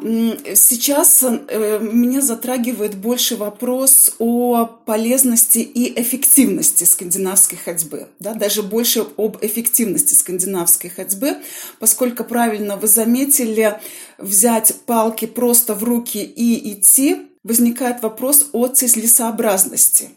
сейчас 0.56 1.22
э, 1.22 1.78
меня 1.80 2.20
затрагивает 2.20 2.96
больше 2.96 3.36
вопрос 3.36 4.16
о 4.18 4.64
полезности 4.64 5.58
и 5.58 6.00
эффективности 6.00 6.82
скандинавской 6.82 7.56
ходьбы. 7.56 8.08
Да, 8.18 8.34
даже 8.34 8.64
больше 8.64 9.06
об 9.16 9.38
эффективности 9.40 10.14
скандинавской 10.14 10.90
ходьбы, 10.90 11.36
поскольку 11.78 12.24
правильно 12.24 12.76
вы 12.76 12.88
заметили, 12.88 13.80
взять 14.18 14.74
палки 14.84 15.26
просто 15.26 15.76
в 15.76 15.84
руки 15.84 16.24
и 16.24 16.72
идти, 16.72 17.28
возникает 17.44 18.02
вопрос 18.02 18.48
о 18.52 18.66
целесообразности. 18.66 20.08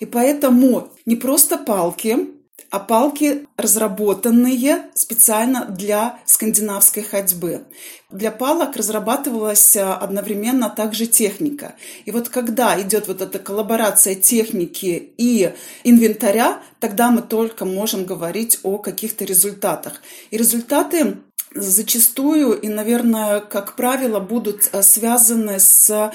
И 0.00 0.06
поэтому 0.06 0.88
не 1.04 1.16
просто 1.16 1.58
палки, 1.58 2.26
а 2.72 2.78
палки, 2.78 3.46
разработанные 3.58 4.86
специально 4.94 5.66
для 5.66 6.18
скандинавской 6.24 7.02
ходьбы. 7.02 7.66
Для 8.10 8.30
палок 8.30 8.76
разрабатывалась 8.76 9.76
э, 9.76 9.82
одновременно 9.82 10.70
также 10.70 11.06
техника. 11.06 11.74
И 12.06 12.10
вот 12.10 12.30
когда 12.30 12.80
идет 12.80 13.08
вот 13.08 13.20
эта 13.20 13.38
коллаборация 13.38 14.14
техники 14.14 15.12
и 15.18 15.52
инвентаря, 15.84 16.62
тогда 16.80 17.10
мы 17.10 17.20
только 17.20 17.66
можем 17.66 18.06
говорить 18.06 18.58
о 18.62 18.78
каких-то 18.78 19.26
результатах. 19.26 20.00
И 20.30 20.38
результаты 20.38 21.18
зачастую 21.54 22.58
и, 22.58 22.68
наверное, 22.68 23.40
как 23.40 23.76
правило, 23.76 24.18
будут 24.18 24.70
э, 24.72 24.82
связаны 24.82 25.60
с 25.60 26.10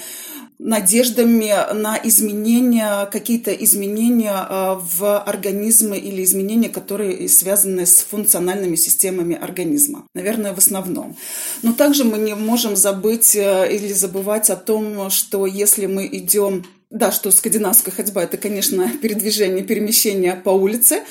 надеждами 0.58 1.54
на 1.72 1.98
изменения, 2.02 3.06
какие-то 3.06 3.52
изменения 3.52 4.34
а, 4.34 4.74
в 4.74 5.18
организме 5.20 5.98
или 5.98 6.24
изменения, 6.24 6.68
которые 6.68 7.28
связаны 7.28 7.86
с 7.86 7.98
функциональными 7.98 8.76
системами 8.76 9.36
организма. 9.36 10.04
Наверное, 10.14 10.54
в 10.54 10.58
основном. 10.58 11.16
Но 11.62 11.72
также 11.72 12.04
мы 12.04 12.18
не 12.18 12.34
можем 12.34 12.76
забыть 12.76 13.36
э, 13.36 13.72
или 13.72 13.92
забывать 13.92 14.50
о 14.50 14.56
том, 14.56 15.10
что 15.10 15.46
если 15.46 15.86
мы 15.86 16.06
идем 16.06 16.64
да, 16.90 17.12
что 17.12 17.30
скандинавская 17.30 17.92
ходьба– 17.92 18.22
это, 18.24 18.38
конечно, 18.38 18.90
передвижение, 19.02 19.62
перемещение 19.62 20.34
по 20.34 20.50
улице. 20.50 21.02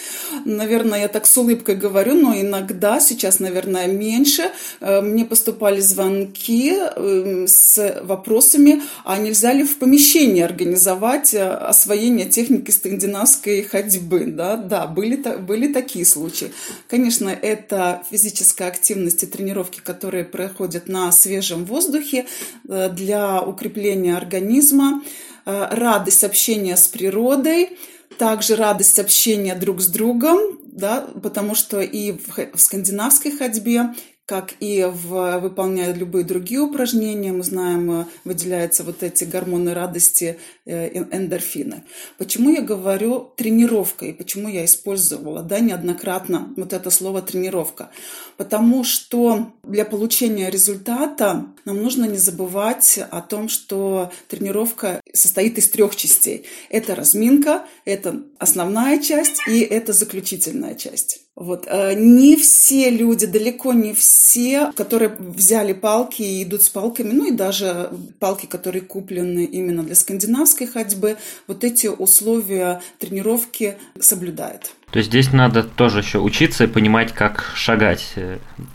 Наверное, 0.43 1.01
я 1.01 1.07
так 1.07 1.27
с 1.27 1.37
улыбкой 1.37 1.75
говорю, 1.75 2.15
но 2.15 2.35
иногда, 2.35 2.99
сейчас, 2.99 3.39
наверное, 3.39 3.85
меньше, 3.85 4.49
э, 4.79 5.01
мне 5.01 5.23
поступали 5.23 5.79
звонки 5.79 6.71
эм, 6.71 7.47
с 7.47 8.01
вопросами, 8.01 8.81
а 9.05 9.19
нельзя 9.19 9.53
ли 9.53 9.63
в 9.63 9.77
помещении 9.77 10.41
организовать 10.41 11.35
э, 11.35 11.47
освоение 11.47 12.25
техники 12.25 12.71
скандинавской 12.71 13.61
ходьбы. 13.61 14.25
Да, 14.25 14.57
да 14.57 14.87
были, 14.87 15.15
были 15.37 15.71
такие 15.71 16.05
случаи. 16.05 16.51
Конечно, 16.87 17.29
это 17.29 18.03
физическая 18.09 18.69
активность 18.69 19.21
и 19.21 19.27
тренировки, 19.27 19.79
которые 19.79 20.23
проходят 20.23 20.87
на 20.87 21.11
свежем 21.11 21.65
воздухе 21.65 22.25
э, 22.67 22.89
для 22.89 23.43
укрепления 23.43 24.17
организма. 24.17 25.03
Э, 25.47 25.69
радость 25.71 26.25
общения 26.25 26.75
с 26.75 26.89
природой, 26.89 27.77
также 28.17 28.57
радость 28.57 28.99
общения 28.99 29.55
друг 29.55 29.79
с 29.79 29.87
другом, 29.87 30.59
да, 30.65 31.07
потому 31.23 31.55
что 31.55 31.79
и 31.79 32.11
в, 32.11 32.59
скандинавской 32.59 33.31
ходьбе, 33.31 33.93
как 34.25 34.55
и 34.59 34.83
в, 34.83 35.39
выполняя 35.39 35.93
любые 35.93 36.25
другие 36.25 36.59
упражнения, 36.59 37.31
мы 37.31 37.43
знаем, 37.43 38.01
э, 38.01 38.05
выделяются 38.25 38.83
вот 38.83 39.03
эти 39.03 39.23
гормоны 39.23 39.73
радости, 39.73 40.37
э, 40.65 41.01
эндорфины. 41.15 41.85
Почему 42.17 42.49
я 42.49 42.61
говорю 42.61 43.31
тренировка 43.37 44.05
и 44.07 44.11
почему 44.11 44.49
я 44.49 44.65
использовала 44.65 45.43
да, 45.43 45.61
неоднократно 45.61 46.53
вот 46.57 46.73
это 46.73 46.89
слово 46.89 47.21
тренировка? 47.21 47.89
Потому 48.37 48.83
что 48.83 49.51
для 49.63 49.83
получения 49.83 50.49
результата 50.49 51.45
нам 51.65 51.81
нужно 51.81 52.05
не 52.05 52.17
забывать 52.17 52.99
о 53.09 53.21
том, 53.21 53.49
что 53.49 54.11
тренировка 54.27 55.01
состоит 55.11 55.57
из 55.57 55.69
трех 55.69 55.95
частей. 55.95 56.45
Это 56.69 56.95
разминка, 56.95 57.65
это 57.83 58.23
основная 58.37 58.99
часть 58.99 59.41
и 59.47 59.59
это 59.61 59.91
заключительная 59.91 60.75
часть. 60.75 61.21
Вот. 61.37 61.67
Э, 61.67 61.93
не 61.93 62.35
все 62.35 62.89
люди, 62.89 63.27
далеко 63.27 63.71
не 63.71 63.93
все, 63.93 64.71
которые 64.75 65.15
взяли 65.19 65.73
палки 65.73 66.23
и 66.23 66.43
идут 66.43 66.63
с 66.63 66.69
палками, 66.69 67.11
ну 67.11 67.27
и 67.27 67.31
даже 67.31 67.91
палки, 68.19 68.47
которые 68.47 68.81
куплены 68.81 69.45
именно 69.45 69.83
для 69.83 69.93
скандинавской 69.93 70.65
ходьбы, 70.65 71.17
вот 71.45 71.63
эти 71.63 71.87
условия 71.87 72.81
тренировки 72.97 73.77
соблюдают. 73.99 74.71
То 74.91 74.99
есть 74.99 75.09
здесь 75.09 75.33
надо 75.33 75.63
тоже 75.63 75.99
еще 75.99 76.19
учиться 76.19 76.63
и 76.63 76.67
понимать, 76.67 77.13
как 77.13 77.51
шагать. 77.55 78.13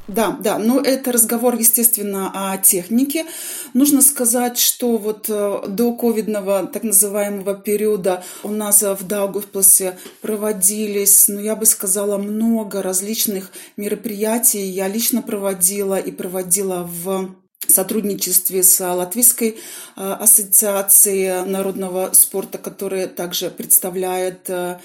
Да, 0.08 0.36
да, 0.38 0.58
но 0.58 0.78
это 0.78 1.10
разговор, 1.10 1.54
естественно, 1.54 2.30
о 2.34 2.58
технике. 2.58 3.24
Нужно 3.72 4.02
сказать, 4.02 4.58
что 4.58 4.98
вот 4.98 5.30
э, 5.30 5.62
до 5.68 5.94
ковидного 5.94 6.66
так 6.66 6.82
называемого 6.82 7.54
периода 7.54 8.22
у 8.42 8.50
нас 8.50 8.82
в 8.82 9.06
Даугавпилсе 9.06 9.98
проводились, 10.20 11.28
ну, 11.28 11.40
я 11.40 11.56
бы 11.56 11.64
сказала, 11.64 12.18
много 12.18 12.82
различных 12.82 13.50
мероприятий. 13.78 14.66
Я 14.66 14.88
лично 14.88 15.22
проводила 15.22 15.98
и 15.98 16.10
проводила 16.10 16.82
в 16.82 17.34
сотрудничестве 17.66 18.62
с 18.62 18.80
Латвийской 18.80 19.56
э, 19.96 20.12
ассоциацией 20.12 21.46
народного 21.46 22.10
спорта, 22.12 22.58
которая 22.58 23.06
также 23.06 23.50
представляет 23.50 24.50
э, 24.50 24.78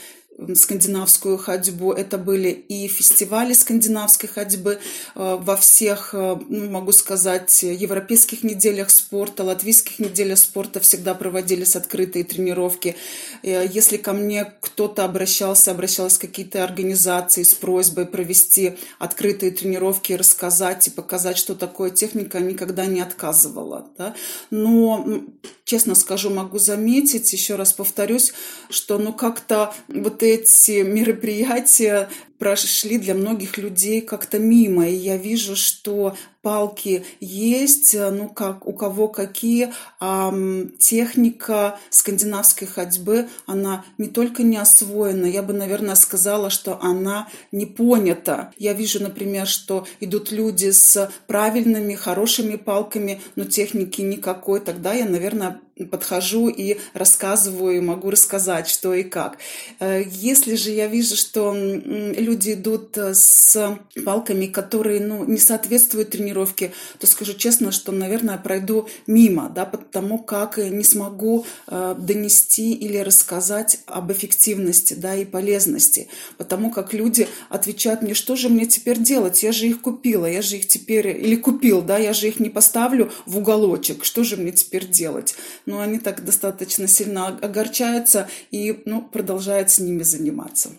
скандинавскую 0.54 1.38
ходьбу. 1.38 1.92
Это 1.92 2.18
были 2.18 2.50
и 2.50 2.88
фестивали 2.88 3.54
скандинавской 3.54 4.30
ходьбы 4.30 4.80
э, 5.16 5.38
во 5.40 5.56
всех, 5.56 6.14
э, 6.14 6.38
ну, 6.48 6.70
могу 6.70 6.92
сказать, 6.92 7.64
европейских 7.64 8.44
неделях 8.44 8.90
спорта, 8.90 9.44
латвийских 9.44 10.00
неделях 10.00 10.38
спорта 10.38 10.80
всегда 10.80 11.16
проводились 11.16 11.76
открытые 11.76 12.24
тренировки. 12.24 12.96
Э, 13.42 13.66
если 13.68 13.98
ко 13.98 14.14
мне 14.14 14.54
кто-то 14.62 15.06
обращался, 15.06 15.72
обращалась 15.72 16.18
какие-то 16.18 16.64
организации 16.64 17.44
с 17.44 17.54
просьбой 17.54 18.06
провести 18.06 18.78
открытые 19.00 19.52
тренировки, 19.52 20.14
рассказать 20.14 20.88
и 20.88 20.92
показать, 20.92 21.38
что 21.38 21.56
такое 21.56 21.90
техника, 21.90 22.40
никогда 22.40 22.86
не 22.86 23.02
отказывала. 23.02 23.88
Да? 23.98 24.14
Но, 24.52 25.24
честно 25.66 25.96
скажу, 25.96 26.30
могу 26.30 26.60
заметить, 26.60 27.34
еще 27.34 27.56
раз 27.56 27.74
повторюсь, 27.74 28.34
что 28.70 29.00
ну 29.00 29.14
как-то 29.14 29.74
вот 29.88 30.24
эти 30.28 30.82
мероприятия 30.82 32.10
прошли 32.38 32.98
для 32.98 33.14
многих 33.14 33.58
людей 33.58 34.02
как-то 34.02 34.40
мимо. 34.40 34.88
И 34.88 34.96
я 34.96 35.18
вижу, 35.18 35.56
что 35.56 36.16
палки 36.48 37.04
есть, 37.20 37.94
ну 37.94 38.30
как 38.30 38.66
у 38.66 38.72
кого 38.72 39.10
какие, 39.10 39.74
а 40.00 40.34
техника 40.80 41.78
скандинавской 41.90 42.70
ходьбы, 42.70 43.28
она 43.48 43.84
не 43.98 44.08
только 44.08 44.44
не 44.44 44.56
освоена, 44.56 45.26
я 45.26 45.44
бы, 45.44 45.52
наверное, 45.52 45.96
сказала, 45.96 46.50
что 46.50 46.80
она 46.82 47.28
не 47.52 47.66
понята. 47.66 48.54
Я 48.58 48.72
вижу, 48.72 49.04
например, 49.04 49.46
что 49.46 49.86
идут 50.00 50.32
люди 50.32 50.72
с 50.72 51.12
правильными, 51.28 51.96
хорошими 51.96 52.56
палками, 52.56 53.22
но 53.36 53.44
техники 53.44 54.02
никакой. 54.02 54.62
Тогда 54.62 54.94
я, 54.94 55.06
наверное, 55.06 55.60
подхожу 55.86 56.50
и 56.50 56.78
рассказываю, 56.94 57.84
могу 57.84 58.10
рассказать, 58.10 58.68
что 58.68 58.94
и 58.94 59.04
как. 59.04 59.38
Э, 59.80 60.04
если 60.06 60.56
же 60.56 60.72
я 60.72 60.88
вижу, 60.88 61.16
что 61.16 61.54
люди 61.56 62.54
идут 62.54 62.98
э, 62.98 63.14
с 63.14 63.78
палками, 64.06 64.48
которые 64.48 65.02
ну, 65.02 65.26
не 65.26 65.38
соответствуют 65.38 66.12
тренировке, 66.12 66.37
то 66.46 67.08
скажу 67.08 67.34
честно, 67.34 67.72
что, 67.72 67.92
наверное, 67.92 68.38
пройду 68.38 68.88
мимо, 69.08 69.50
да, 69.50 69.66
потому 69.66 70.20
как 70.20 70.58
не 70.58 70.84
смогу 70.84 71.46
э, 71.68 71.96
донести 71.98 72.74
или 72.74 72.98
рассказать 72.98 73.80
об 73.88 74.12
эффективности 74.12 74.94
да, 74.94 75.16
и 75.16 75.26
полезности. 75.26 76.08
Потому 76.38 76.72
как 76.72 76.94
люди 76.94 77.28
отвечают 77.50 78.02
мне, 78.02 78.14
что 78.14 78.36
же 78.36 78.50
мне 78.50 78.66
теперь 78.66 79.00
делать? 79.00 79.44
Я 79.44 79.52
же 79.52 79.68
их 79.68 79.82
купила, 79.82 80.26
я 80.26 80.42
же 80.42 80.58
их 80.58 80.68
теперь, 80.68 81.08
или 81.08 81.36
купил, 81.36 81.82
да, 81.82 81.98
я 81.98 82.14
же 82.14 82.28
их 82.28 82.40
не 82.40 82.50
поставлю 82.50 83.12
в 83.26 83.38
уголочек, 83.38 84.04
что 84.04 84.24
же 84.24 84.38
мне 84.38 84.52
теперь 84.52 84.88
делать? 84.88 85.36
но 85.68 85.82
они 85.82 86.00
так 86.00 86.24
достаточно 86.24 86.88
сильно 86.88 87.28
огорчаются 87.28 88.28
и 88.52 88.82
ну, 88.86 89.02
продолжают 89.02 89.70
с 89.70 89.80
ними 89.80 90.02
заниматься. 90.04 90.70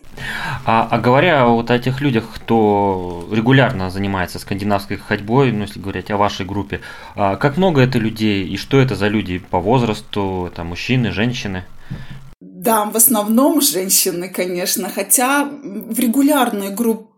А, 0.65 0.89
а 0.91 0.99
говоря 0.99 1.47
вот 1.47 1.71
о 1.71 1.77
этих 1.77 2.01
людях, 2.01 2.25
кто 2.35 3.29
регулярно 3.31 3.91
занимается 3.91 4.39
скандинавской 4.39 4.97
ходьбой, 4.97 5.38
ну, 5.47 5.63
если 5.63 5.81
говорить 5.81 6.11
о 6.11 6.17
вашей 6.17 6.47
группе, 6.47 6.81
а 7.15 7.37
как 7.37 7.57
много 7.57 7.81
это 7.81 7.99
людей 7.99 8.47
и 8.47 8.57
что 8.57 8.79
это 8.79 8.95
за 8.95 9.09
люди 9.09 9.39
по 9.39 9.61
возрасту, 9.61 10.49
это 10.51 10.65
мужчины, 10.65 11.11
женщины? 11.13 11.65
Да, 12.41 12.85
в 12.87 12.97
основном 12.97 13.61
женщины, 13.61 14.29
конечно, 14.29 14.89
хотя 14.89 15.45
в 15.45 15.99
регулярной 15.99 16.71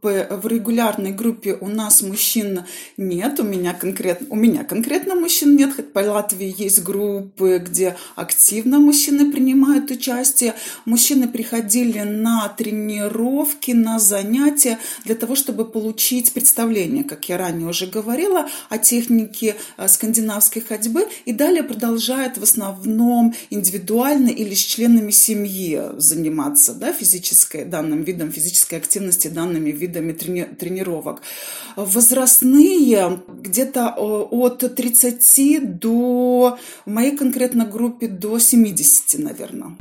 группе, 0.03 0.27
в 0.31 0.47
регулярной 0.47 1.13
группе 1.13 1.57
у 1.61 1.69
нас 1.69 2.03
мужчин 2.03 2.65
нет, 2.97 3.41
у 3.41 3.43
меня 3.43 3.75
конкретно, 3.75 4.27
у 4.31 4.37
меня 4.37 4.65
конкретно 4.65 5.15
мужчин 5.15 5.57
нет, 5.57 5.75
хоть 5.75 5.93
по 5.93 6.01
Латвии 6.01 6.55
есть 6.57 6.83
группы, 6.83 7.63
где 7.65 7.97
активно 8.17 8.79
мужчины 8.79 9.31
принимают 9.31 9.91
участие. 9.91 10.55
Мужчины 10.85 11.29
приходили 11.29 12.01
на 12.01 12.49
тренировки, 12.49 13.73
на 13.73 13.99
занятия 13.99 14.79
для 15.05 15.15
того, 15.15 15.35
чтобы 15.35 15.65
получить 15.65 16.33
представление, 16.33 17.05
как 17.05 17.29
я 17.29 17.39
ранее 17.39 17.69
уже 17.69 17.87
говорила, 17.87 18.49
о 18.69 18.79
технике 18.79 19.57
э, 19.77 19.89
скандинавской 19.89 20.63
ходьбы 20.63 21.07
и 21.25 21.33
далее 21.33 21.63
продолжают 21.63 22.39
в 22.39 22.43
основном 22.43 23.35
индивидуально 23.51 24.29
или 24.29 24.55
с 24.55 24.61
членами 24.61 25.11
семьи 25.11 25.81
заниматься 25.97 26.75
да, 26.75 26.93
физической, 26.93 27.65
данным 27.65 28.03
видом 28.03 28.33
физической 28.33 28.77
активности, 28.77 29.29
данными 29.29 29.71
видами 29.71 29.89
трени 29.90 30.44
тренировок. 30.44 31.22
Возрастные 31.76 33.20
где-то 33.29 33.90
от 33.90 34.74
30 34.74 35.79
до, 35.79 36.59
в 36.87 36.90
моей 36.90 37.16
конкретной 37.16 37.66
группе, 37.66 38.09
до 38.09 38.38
70, 38.38 39.18
наверное. 39.18 39.76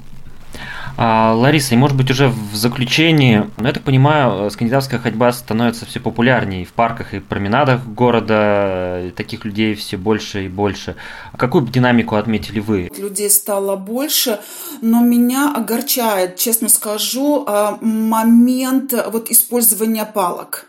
А, 0.98 1.34
Лариса, 1.34 1.76
и 1.76 1.78
может 1.78 1.96
быть 1.96 2.12
уже 2.12 2.28
в 2.28 2.56
заключении, 2.56 3.50
ну, 3.58 3.68
я 3.68 3.74
так 3.74 3.84
понимаю, 3.84 4.50
скандинавская 4.52 5.00
ходьба 5.00 5.32
становится 5.32 5.86
все 5.86 6.00
популярнее 6.00 6.66
в 6.66 6.74
парках, 6.74 7.14
и 7.14 7.20
променадах 7.20 7.86
города, 7.86 9.02
и 9.06 9.12
таких 9.12 9.46
людей 9.46 9.76
все 9.76 9.98
больше 9.98 10.46
и 10.46 10.48
больше. 10.50 10.96
Какую 11.38 11.66
динамику 11.68 12.16
отметили 12.16 12.60
вы? 12.60 12.90
Людей 12.98 13.30
стало 13.30 13.76
больше, 13.76 14.40
но 14.82 15.02
меня 15.02 15.54
огорчает, 15.56 16.36
честно 16.36 16.70
скажу, 16.70 17.46
а, 17.48 17.78
момент 17.82 18.94
вот 19.12 19.32
использования 19.32 20.06
палок. 20.06 20.66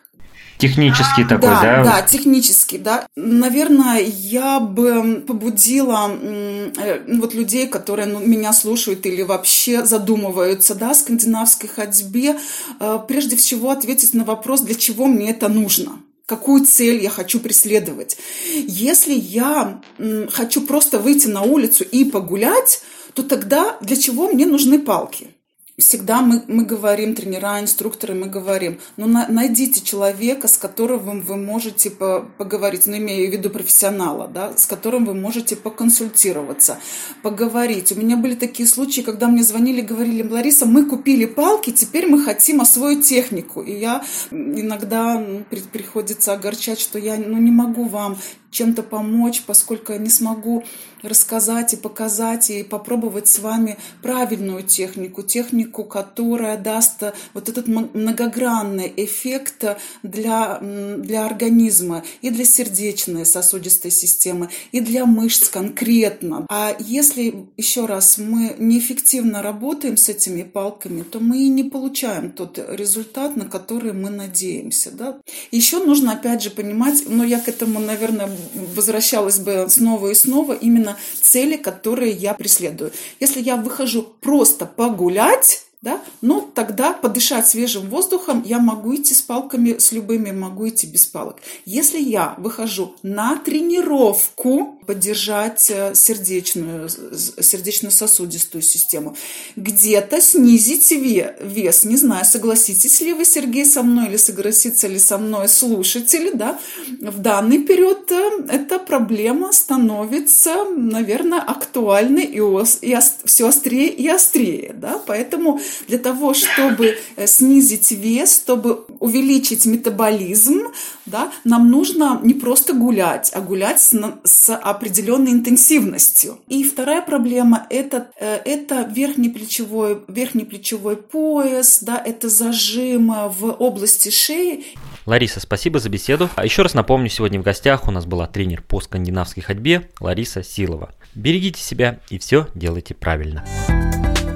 Технический 0.61 1.25
такой, 1.25 1.49
да? 1.49 1.61
Да, 1.61 1.85
да, 1.85 2.03
технический, 2.03 2.79
да. 2.79 3.07
Наверное, 3.17 4.01
я 4.01 4.61
бы 4.61 5.25
побудила 5.27 6.11
э, 6.11 7.03
вот 7.19 7.35
людей, 7.35 7.67
которые 7.67 8.07
ну, 8.07 8.21
меня 8.21 8.53
слушают 8.53 9.07
или 9.07 9.23
вообще 9.23 9.85
задумываются, 9.85 10.75
да, 10.75 10.91
о 10.91 10.95
скандинавской 10.95 11.69
ходьбе, 11.69 12.37
э, 12.79 12.99
прежде 13.09 13.37
всего 13.37 13.71
ответить 13.71 14.15
на 14.15 14.25
вопрос, 14.25 14.61
для 14.61 14.75
чего 14.75 15.07
мне 15.07 15.31
это 15.31 15.49
нужно 15.49 15.93
какую 16.27 16.65
цель 16.65 17.03
я 17.03 17.11
хочу 17.11 17.41
преследовать. 17.41 18.17
Если 18.55 19.15
я 19.15 19.83
хочу 20.31 20.61
просто 20.61 21.01
выйти 21.01 21.27
на 21.27 21.43
улицу 21.43 21.83
и 21.83 22.05
погулять, 22.05 22.83
то 23.15 23.25
тогда 23.25 23.77
для 23.81 23.97
чего 23.97 24.29
мне 24.29 24.47
нужны 24.47 24.79
палки? 24.79 25.35
Всегда 25.81 26.23
мы, 26.23 26.43
мы 26.47 26.65
говорим, 26.65 27.15
тренера, 27.15 27.61
инструкторы, 27.61 28.15
мы 28.15 28.27
говорим, 28.27 28.79
ну 28.97 29.07
на, 29.07 29.27
найдите 29.29 29.81
человека, 29.81 30.49
с 30.49 30.57
которым 30.57 31.21
вы 31.23 31.37
можете 31.37 31.91
по, 31.91 32.27
поговорить, 32.39 32.87
ну 32.87 32.97
имею 32.97 33.29
в 33.29 33.33
виду 33.33 33.51
профессионала, 33.51 34.29
да, 34.29 34.57
с 34.57 34.67
которым 34.67 35.05
вы 35.05 35.15
можете 35.15 35.57
поконсультироваться, 35.57 36.79
поговорить. 37.23 37.93
У 37.93 37.97
меня 37.97 38.17
были 38.17 38.35
такие 38.35 38.69
случаи, 38.69 39.01
когда 39.01 39.29
мне 39.29 39.43
звонили, 39.43 39.81
говорили, 39.81 40.27
Лариса, 40.27 40.67
мы 40.67 40.85
купили 40.85 41.25
палки, 41.25 41.71
теперь 41.71 42.07
мы 42.07 42.23
хотим 42.23 42.61
освоить 42.61 43.05
технику. 43.05 43.63
И 43.63 43.73
я 43.73 44.05
иногда 44.31 45.19
ну, 45.19 45.45
при, 45.49 45.61
приходится 45.61 46.33
огорчать, 46.33 46.81
что 46.81 46.99
я 46.99 47.17
ну, 47.17 47.39
не 47.39 47.51
могу 47.51 47.85
вам 47.85 48.19
чем-то 48.51 48.83
помочь, 48.83 49.43
поскольку 49.47 49.93
я 49.93 49.99
не 49.99 50.11
смогу 50.11 50.65
рассказать 51.03 51.73
и 51.73 51.77
показать 51.77 52.51
и 52.51 52.63
попробовать 52.63 53.29
с 53.29 53.39
вами 53.39 53.79
правильную 54.03 54.63
технику, 54.63 55.23
технику, 55.23 55.70
которая 55.73 56.57
даст 56.57 57.03
вот 57.35 57.49
этот 57.49 57.67
многогранный 57.67 58.93
эффект 58.97 59.65
для, 60.03 60.59
для 60.61 61.27
организма 61.27 62.03
и 62.23 62.31
для 62.31 62.45
сердечной 62.45 63.27
сосудистой 63.27 63.91
системы, 63.91 64.49
и 64.73 64.81
для 64.81 65.07
мышц 65.07 65.49
конкретно. 65.49 66.47
А 66.49 66.77
если, 66.79 67.47
еще 67.57 67.87
раз, 67.87 68.19
мы 68.19 68.55
неэффективно 68.59 69.43
работаем 69.43 69.97
с 69.97 70.09
этими 70.09 70.43
палками, 70.43 71.03
то 71.03 71.21
мы 71.21 71.39
и 71.39 71.49
не 71.49 71.65
получаем 71.65 72.31
тот 72.31 72.59
результат, 72.69 73.37
на 73.37 73.45
который 73.45 73.93
мы 73.93 74.11
надеемся. 74.11 74.91
Да? 74.91 75.19
Еще 75.51 75.79
нужно, 75.85 76.13
опять 76.13 76.43
же, 76.43 76.51
понимать, 76.51 77.05
но 77.07 77.25
я 77.25 77.39
к 77.41 77.49
этому, 77.49 77.81
наверное, 77.81 78.31
возвращалась 78.75 79.39
бы 79.39 79.67
снова 79.69 80.09
и 80.09 80.15
снова, 80.15 80.53
именно 80.53 80.97
цели, 81.21 81.57
которые 81.57 82.13
я 82.13 82.35
преследую. 82.35 82.93
Если 83.21 83.41
я 83.41 83.57
выхожу 83.57 84.03
просто 84.21 84.67
погулять, 84.67 85.60
да, 85.83 86.03
ну 86.21 86.43
тогда 86.55 86.93
подышать 86.93 87.49
свежим 87.49 87.89
воздухом 87.89 88.43
я 88.45 88.59
могу 88.59 88.95
идти 88.95 89.15
с 89.15 89.23
палками, 89.23 89.79
с 89.79 89.93
любыми 89.93 90.31
могу 90.31 90.69
идти 90.69 90.87
без 90.87 91.07
палок. 91.07 91.39
Если 91.65 91.99
я 91.99 92.35
выхожу 92.37 92.97
на 93.03 93.37
тренировку, 93.37 94.79
поддержать 94.87 95.71
э, 95.71 95.95
сердечную, 95.95 96.89
сердечно-сосудистую 96.89 98.61
систему, 98.61 99.17
где-то 99.57 100.21
снизить 100.21 100.91
вес, 100.91 101.85
не 101.85 101.97
знаю, 101.97 102.25
согласитесь 102.27 103.01
ли 103.01 103.15
вы, 103.15 103.25
Сергей, 103.25 103.65
со 103.65 103.83
мной 103.83 104.09
или 104.09 104.17
согласится 104.17 104.87
ли 104.87 104.99
со 104.99 105.17
мной 105.17 105.49
слушатели, 105.49 106.33
да, 106.35 106.59
в 107.01 107.21
данный 107.21 107.63
период 107.63 108.11
э, 108.13 108.31
эта 108.51 108.79
проблема 108.79 109.53
становится, 109.53 110.65
наверное, 110.65 111.41
актуальной 111.41 112.25
и, 112.25 112.41
и 112.83 112.99
все 113.25 113.49
острее 113.49 113.89
и 113.89 114.09
острее, 114.09 114.75
да, 114.75 115.01
поэтому 115.07 115.61
для 115.89 115.99
того, 115.99 116.35
чтобы 116.35 116.99
э, 117.17 117.27
снизить 117.27 117.91
вес, 117.91 118.37
чтобы 118.37 118.85
увеличить 118.99 119.67
метаболизм, 119.67 120.61
да, 121.07 121.33
нам 121.45 121.71
нужно 121.71 122.21
не 122.23 122.35
просто 122.35 122.73
гулять, 122.73 123.31
а 123.35 123.41
гулять 123.41 123.81
с, 123.81 123.95
с 124.25 124.55
определенной 124.55 125.33
интенсивностью. 125.33 126.39
И 126.49 126.65
вторая 126.65 127.03
проблема 127.03 127.67
это, 127.71 128.11
э, 128.21 128.41
это 128.45 128.83
верхний 128.83 129.29
плечевой, 129.29 130.03
верхний 130.09 130.45
плечевой 130.45 130.97
пояс, 130.97 131.81
да, 131.83 132.01
это 132.05 132.29
зажим 132.29 133.13
в 133.39 133.51
области 133.59 134.11
шеи. 134.11 134.65
Лариса, 135.07 135.41
спасибо 135.41 135.79
за 135.79 135.89
беседу. 135.89 136.29
А 136.37 136.45
еще 136.45 136.63
раз 136.63 136.75
напомню, 136.75 137.09
сегодня 137.09 137.41
в 137.41 137.43
гостях 137.43 137.89
у 137.89 137.91
нас 137.91 138.07
была 138.07 138.27
тренер 138.27 138.63
по 138.63 138.81
скандинавской 138.81 139.43
ходьбе 139.43 139.89
Лариса 139.99 140.43
Силова. 140.43 140.95
Берегите 141.15 141.61
себя 141.61 141.99
и 142.11 142.19
все 142.19 142.47
делайте 142.55 142.95
правильно. 142.95 143.45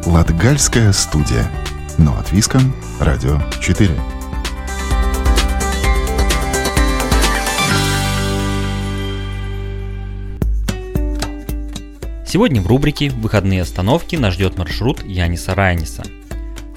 Латгальская 0.06 0.92
студия. 0.92 1.50
Но 1.96 2.14
от 2.18 2.30
Виском. 2.30 2.74
Радио 3.00 3.40
4. 3.62 3.90
Сегодня 12.26 12.60
в 12.60 12.66
рубрике 12.66 13.08
«Выходные 13.08 13.62
остановки» 13.62 14.16
нас 14.16 14.34
ждет 14.34 14.58
маршрут 14.58 15.02
Яниса 15.04 15.54
Райниса. 15.54 16.02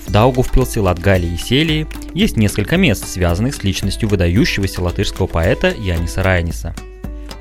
В 0.06 0.10
Даугавпилсе, 0.10 0.80
Латгалии 0.80 1.34
и 1.34 1.38
Селии 1.38 1.86
есть 2.14 2.38
несколько 2.38 2.78
мест, 2.78 3.06
связанных 3.06 3.56
с 3.56 3.64
личностью 3.64 4.08
выдающегося 4.08 4.82
латышского 4.82 5.28
поэта 5.28 5.68
Яниса 5.72 6.24
Райниса. 6.24 6.74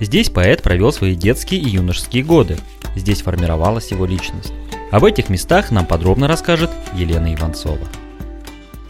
Здесь 0.01 0.31
поэт 0.31 0.63
провел 0.63 0.93
свои 0.93 1.15
детские 1.15 1.61
и 1.61 1.69
юношеские 1.69 2.25
годы. 2.25 2.59
Здесь 2.97 3.23
формировалась 3.23 3.91
его 3.91 4.07
личность. 4.07 4.53
Об 4.91 5.05
этих 5.05 5.29
местах 5.29 5.71
нам 5.71 5.87
подробно 5.87 6.27
расскажет 6.27 6.71
Елена 6.95 7.33
Иванцова. 7.35 7.87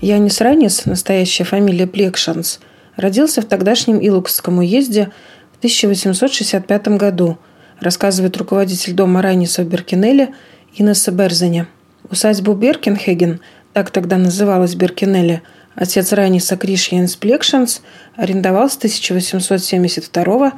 Янис 0.01 0.41
Ранис, 0.41 0.87
настоящая 0.87 1.45
фамилия 1.45 1.87
Плекшанс, 1.87 2.61
родился 2.97 3.43
в 3.43 3.47
тогдашнем 3.47 3.99
Илукском 3.99 4.59
уезде 4.59 5.11
в 5.55 5.59
1865 5.59 6.89
году, 6.89 7.39
рассказывает 7.81 8.37
руководитель 8.37 8.93
дома 8.93 9.23
Раниса 9.23 9.63
в 9.63 9.67
Беркинеле 9.67 10.35
Инесса 10.77 11.13
Берзене. 11.13 11.67
Усадьбу 12.11 12.53
Беркенхеген, 12.55 13.41
так 13.73 13.91
тогда 13.91 14.17
называлась 14.17 14.75
Беркинеле, 14.75 15.43
отец 15.75 16.13
Раниса 16.13 16.57
Кришьянс 16.57 17.17
Плекшанс 17.17 17.83
арендовал 18.15 18.71
с 18.71 18.77
1872 18.77 20.53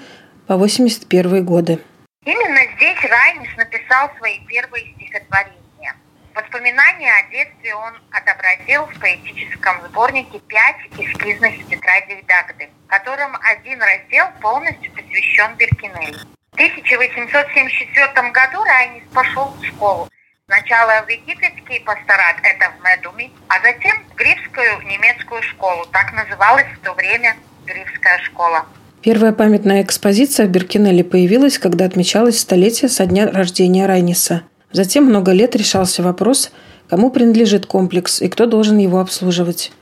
по 0.46 0.56
81 0.56 1.44
годы. 1.44 1.78
Именно 2.24 2.60
здесь 2.76 3.02
Райнис 3.04 3.56
написал 3.56 4.10
свои 4.18 4.40
первые 4.46 4.92
стихотворения. 4.94 5.96
Воспоминания 6.34 7.12
о 7.12 7.30
детстве 7.30 7.74
он 7.74 7.94
отобразил 8.10 8.86
в 8.86 9.00
поэтическом 9.00 9.80
сборнике 9.86 10.38
«Пять 10.40 10.76
эскизных 10.98 11.66
тетрадей 11.68 12.22
Дагды», 12.22 12.70
в 12.84 12.88
котором 12.88 13.36
один 13.40 13.80
раздел 13.80 14.26
полностью 14.40 14.92
посвящен 14.92 15.54
Беркинелли. 15.56 16.18
В 16.50 16.54
1874 16.54 18.30
году 18.30 18.64
Райнис 18.64 19.04
пошел 19.14 19.46
в 19.46 19.64
школу. 19.64 20.08
Сначала 20.46 21.02
в 21.02 21.08
египетский 21.08 21.78
пасторат, 21.80 22.36
это 22.42 22.70
в 22.70 22.84
Медуми, 22.84 23.32
а 23.48 23.60
затем 23.60 24.02
в 24.04 24.14
Грифскую 24.14 24.80
немецкую 24.82 25.42
школу. 25.42 25.86
Так 25.86 26.12
называлась 26.12 26.66
в 26.66 26.80
то 26.80 26.94
время 26.94 27.36
Грифская 27.64 28.18
школа. 28.20 28.66
Первая 29.02 29.32
памятная 29.32 29.82
экспозиция 29.82 30.46
в 30.46 30.50
Беркинелле 30.50 31.04
появилась, 31.04 31.58
когда 31.58 31.84
отмечалось 31.84 32.40
столетие 32.40 32.88
со 32.88 33.06
дня 33.06 33.30
рождения 33.30 33.86
Райниса. 33.86 34.42
Затем 34.72 35.04
много 35.04 35.30
лет 35.32 35.54
решался 35.54 36.02
вопрос, 36.02 36.50
кому 36.88 37.10
принадлежит 37.10 37.64
комплекс 37.64 38.20
и 38.20 38.28
кто 38.28 38.46
должен 38.46 38.76
его 38.78 38.98
обслуживать. 38.98 39.72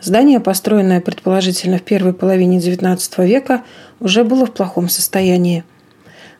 Здание, 0.00 0.38
построенное 0.38 1.00
предположительно 1.00 1.78
в 1.78 1.82
первой 1.82 2.12
половине 2.12 2.58
XIX 2.58 3.26
века, 3.26 3.64
уже 4.00 4.22
было 4.22 4.44
в 4.46 4.52
плохом 4.52 4.90
состоянии. 4.90 5.64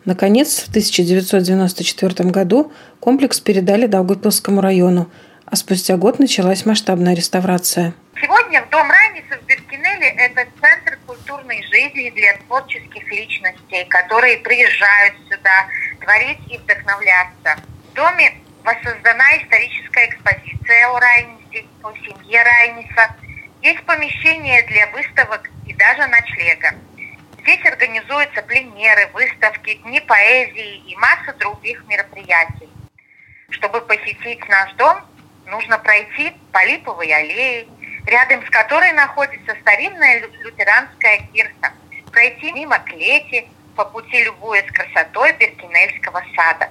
Наконец, 0.04 0.60
в 0.60 0.68
1994 0.68 2.30
году 2.30 2.72
комплекс 3.00 3.40
передали 3.40 3.86
Даугавпилскому 3.86 4.60
району, 4.60 5.10
а 5.46 5.56
спустя 5.56 5.96
год 5.96 6.18
началась 6.18 6.66
масштабная 6.66 7.14
реставрация. 7.14 7.94
Сегодня 8.20 8.64
в 8.64 8.70
Дом 8.70 8.86
Райниса 8.90 9.38
в 9.42 9.46
Беркинелле– 9.46 10.08
это 10.18 10.46
культурной 11.58 11.62
жизни 11.62 12.10
для 12.10 12.36
творческих 12.38 13.10
личностей, 13.10 13.84
которые 13.88 14.38
приезжают 14.38 15.14
сюда 15.28 15.68
творить 16.00 16.38
и 16.50 16.58
вдохновляться. 16.58 17.56
В 17.90 17.94
доме 17.94 18.34
воссоздана 18.64 19.36
историческая 19.38 20.08
экспозиция 20.08 20.88
о 20.88 21.00
Райнисе, 21.00 21.66
о 21.82 21.92
семье 21.92 22.42
Райниса. 22.42 23.16
Есть 23.62 23.82
помещение 23.84 24.62
для 24.64 24.86
выставок 24.88 25.50
и 25.66 25.74
даже 25.74 26.06
ночлега. 26.06 26.74
Здесь 27.42 27.64
организуются 27.64 28.42
пленеры, 28.42 29.08
выставки, 29.14 29.74
дни 29.74 30.00
поэзии 30.00 30.90
и 30.90 30.96
масса 30.96 31.32
других 31.38 31.82
мероприятий. 31.86 32.68
Чтобы 33.50 33.80
посетить 33.80 34.46
наш 34.48 34.72
дом, 34.74 34.98
нужно 35.46 35.78
пройти 35.78 36.32
по 36.52 36.64
Липовой 36.66 37.10
аллее, 37.10 37.66
рядом 38.08 38.44
с 38.46 38.50
которой 38.50 38.92
находится 38.92 39.54
старинная 39.60 40.22
лютеранская 40.42 41.28
кирха, 41.32 41.72
пройти 42.10 42.52
мимо 42.52 42.78
клети, 42.78 43.46
по 43.76 43.84
пути 43.84 44.24
любуясь 44.24 44.70
красотой 44.72 45.34
Беркинельского 45.34 46.22
сада. 46.34 46.70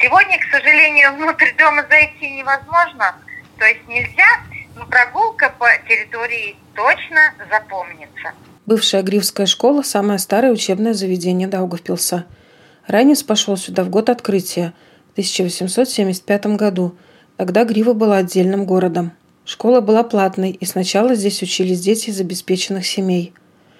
Сегодня, 0.00 0.38
к 0.38 0.44
сожалению, 0.50 1.14
внутрь 1.14 1.52
дома 1.58 1.84
зайти 1.88 2.30
невозможно, 2.30 3.16
то 3.58 3.64
есть 3.64 3.88
нельзя, 3.88 4.28
но 4.76 4.86
прогулка 4.86 5.52
по 5.58 5.66
территории 5.88 6.56
точно 6.74 7.34
запомнится. 7.50 8.32
Бывшая 8.66 9.02
Гривская 9.02 9.46
школа– 9.46 9.82
самое 9.84 10.18
старое 10.18 10.52
учебное 10.52 10.92
заведение 10.92 11.48
Даугавпилса. 11.48 12.26
Ранец 12.86 13.22
пошел 13.22 13.56
сюда 13.56 13.82
в 13.84 13.88
год 13.88 14.10
открытия, 14.10 14.74
в 15.08 15.12
1875 15.12 16.46
году. 16.56 16.96
Тогда 17.36 17.64
Грива 17.64 17.94
была 17.94 18.18
отдельным 18.18 18.66
городом. 18.66 19.12
Школа 19.46 19.80
была 19.80 20.02
платной, 20.02 20.50
и 20.50 20.64
сначала 20.66 21.14
здесь 21.14 21.40
учились 21.40 21.80
дети 21.80 22.10
из 22.10 22.20
обеспеченных 22.20 22.84
семей. 22.84 23.32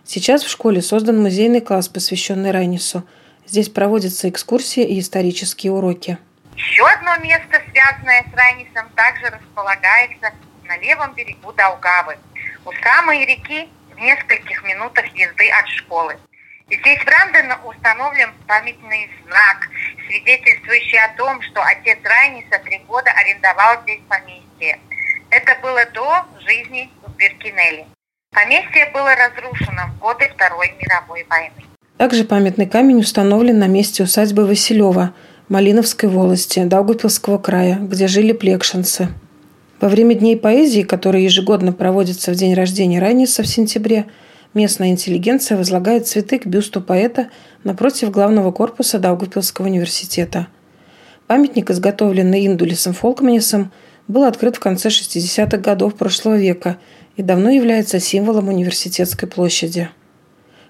Сейчас 0.04 0.44
в 0.44 0.48
школе 0.48 0.80
создан 0.80 1.20
музейный 1.20 1.60
класс, 1.60 1.88
посвященный 1.88 2.52
Райнису. 2.52 3.04
Здесь 3.48 3.68
проводятся 3.68 4.28
экскурсии 4.28 4.84
и 4.84 5.00
исторические 5.00 5.72
уроки. 5.72 6.18
Еще 6.54 6.86
одно 6.86 7.16
место, 7.16 7.60
связанное 7.72 8.24
с 8.30 8.36
Райнисом, 8.36 8.88
также 8.94 9.26
располагается 9.26 10.32
на 10.68 10.78
левом 10.78 11.12
берегу 11.14 11.52
Долгавы, 11.52 12.16
у 12.64 12.70
самой 12.84 13.26
реки 13.26 13.68
в 13.92 13.98
нескольких 13.98 14.62
минутах 14.62 15.06
езды 15.16 15.50
от 15.50 15.66
школы. 15.70 16.16
Здесь 16.70 17.00
в 17.00 17.08
Рандено 17.08 17.58
установлен 17.64 18.32
памятный 18.46 19.10
знак, 19.26 19.68
свидетельствующий 20.06 21.00
о 21.00 21.16
том, 21.16 21.42
что 21.42 21.60
отец 21.60 21.98
Райниса 22.04 22.60
три 22.64 22.78
года 22.86 23.10
арендовал 23.10 23.82
здесь 23.82 24.00
поместье. 24.08 24.78
Это 25.30 25.56
было 25.62 25.80
до 25.94 26.24
жизни 26.40 26.90
в 27.04 27.16
Беркинелли. 27.16 27.86
Поместье 28.32 28.90
было 28.92 29.10
разрушено 29.14 29.88
в 29.94 29.98
годы 29.98 30.28
Второй 30.34 30.74
мировой 30.80 31.24
войны. 31.28 31.64
Также 31.96 32.24
памятный 32.24 32.66
камень 32.66 33.00
установлен 33.00 33.58
на 33.58 33.66
месте 33.66 34.02
усадьбы 34.02 34.46
Василева, 34.46 35.14
Малиновской 35.48 36.08
волости, 36.08 36.62
Даугапилского 36.64 37.38
края, 37.38 37.78
где 37.80 38.06
жили 38.08 38.32
плекшинцы. 38.32 39.08
Во 39.80 39.88
время 39.88 40.14
Дней 40.14 40.36
поэзии, 40.36 40.82
которые 40.82 41.24
ежегодно 41.24 41.72
проводятся 41.72 42.32
в 42.32 42.34
день 42.34 42.54
рождения 42.54 42.98
Райниса 42.98 43.42
в 43.42 43.46
сентябре, 43.46 44.06
местная 44.54 44.88
интеллигенция 44.88 45.56
возлагает 45.56 46.06
цветы 46.06 46.38
к 46.38 46.46
бюсту 46.46 46.80
поэта 46.80 47.30
напротив 47.64 48.10
главного 48.10 48.52
корпуса 48.52 48.98
Даугавпилского 48.98 49.66
университета. 49.66 50.48
Памятник, 51.26 51.70
изготовленный 51.70 52.46
Индулисом 52.46 52.92
Фолкманисом, 52.92 53.72
был 54.08 54.24
открыт 54.24 54.56
в 54.56 54.60
конце 54.60 54.88
60-х 54.88 55.58
годов 55.58 55.94
прошлого 55.94 56.36
века 56.36 56.78
и 57.16 57.22
давно 57.22 57.50
является 57.50 58.00
символом 58.00 58.48
университетской 58.48 59.28
площади. 59.28 59.88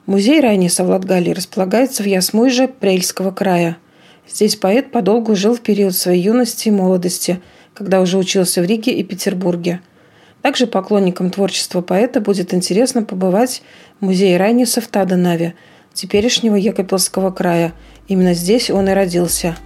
Музей 0.07 0.41
Райниса 0.41 0.85
в 0.85 0.89
Латгалии 0.89 1.33
располагается 1.33 2.03
в 2.03 2.07
Ясмуйже 2.07 2.69
Прельского 2.69 3.31
края. 3.31 3.77
Здесь 4.29 4.57
поэт 4.57 4.93
подолгу 4.93 5.35
жил 5.35 5.55
в 5.55 5.61
период 5.61 5.95
своей 5.95 6.23
юности 6.23 6.69
и 6.69 6.73
молодости, 6.73 7.41
когда 7.75 8.01
уже 8.01 8.19
учился 8.19 8.63
в 8.63 8.65
Риге 8.65 8.93
и 8.93 9.03
Петербурге– 9.03 9.81
также 10.47 10.69
поклонникам 10.69 11.31
творчества 11.31 11.81
поэта 11.81 12.21
будет 12.21 12.55
интересно 12.55 13.03
побывать 13.03 13.63
в 13.99 14.05
музее 14.05 14.37
Райниса 14.37 14.81
в 14.81 14.87
Таденаве, 14.87 15.55
теперешнего 15.93 16.55
Екапельского 16.55 17.33
края. 17.33 17.73
Именно 18.07 18.33
здесь 18.33 18.71
он 18.71 18.89
и 18.89 18.93
родился. 18.93 19.57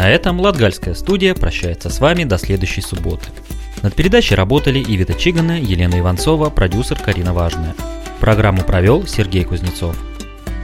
На 0.00 0.08
этом 0.08 0.40
Латгальская 0.40 0.94
студия 0.94 1.34
прощается 1.34 1.90
с 1.90 2.00
вами 2.00 2.24
до 2.24 2.38
следующей 2.38 2.80
субботы. 2.80 3.28
Над 3.82 3.94
передачей 3.94 4.34
работали 4.34 4.82
Ивита 4.82 5.12
Чигана, 5.12 5.60
Елена 5.60 6.00
Иванцова, 6.00 6.48
продюсер 6.48 6.98
Карина 6.98 7.34
Важная. 7.34 7.74
Программу 8.18 8.62
провел 8.62 9.06
Сергей 9.06 9.44
Кузнецов. 9.44 9.94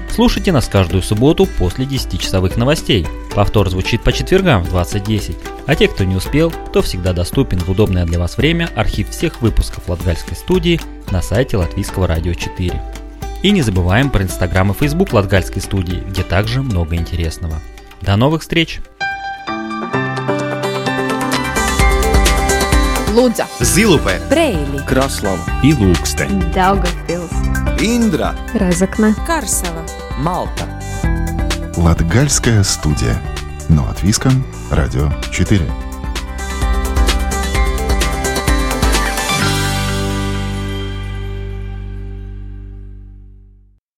Слушайте 0.09 0.53
нас 0.53 0.69
каждую 0.69 1.03
субботу 1.03 1.45
после 1.45 1.85
10-часовых 1.85 2.57
новостей. 2.57 3.07
Повтор 3.35 3.69
звучит 3.69 4.03
по 4.03 4.11
четвергам 4.11 4.65
в 4.65 4.75
20.10. 4.75 5.37
А 5.67 5.75
те, 5.75 5.89
кто 5.89 6.05
не 6.05 6.17
успел, 6.17 6.51
то 6.73 6.81
всегда 6.81 7.13
доступен 7.13 7.59
в 7.59 7.69
удобное 7.69 8.07
для 8.07 8.19
вас 8.19 8.39
время 8.39 8.71
архив 8.75 9.11
всех 9.11 9.43
выпусков 9.43 9.87
Латгальской 9.91 10.35
студии 10.35 10.81
на 11.11 11.21
сайте 11.21 11.59
Латвийского 11.59 12.07
радио 12.07 12.33
4. 12.33 12.83
И 13.43 13.51
не 13.51 13.61
забываем 13.61 14.09
про 14.09 14.23
инстаграм 14.23 14.73
и 14.73 14.75
фейсбук 14.75 15.13
Латгальской 15.13 15.61
студии, 15.61 16.03
где 16.09 16.23
также 16.23 16.63
много 16.63 16.97
интересного. 16.97 17.61
До 18.01 18.17
новых 18.17 18.41
встреч! 18.41 18.81
Лудза, 23.17 23.47
Зилупе, 23.61 24.21
Брейли, 24.29 24.85
Краслава. 24.87 25.41
И 25.63 25.73
Лукстен, 25.73 26.53
Daugavpils, 26.53 27.33
Индра, 27.81 28.35
Разокна, 28.53 29.15
Карсела, 29.27 29.87
Малта. 30.19 30.69
Латгальская 31.79 32.63
студия. 32.63 33.19
Но 33.71 33.89
от 33.89 34.03
Виском, 34.03 34.45
Радио 34.71 35.11
4. 35.33 35.86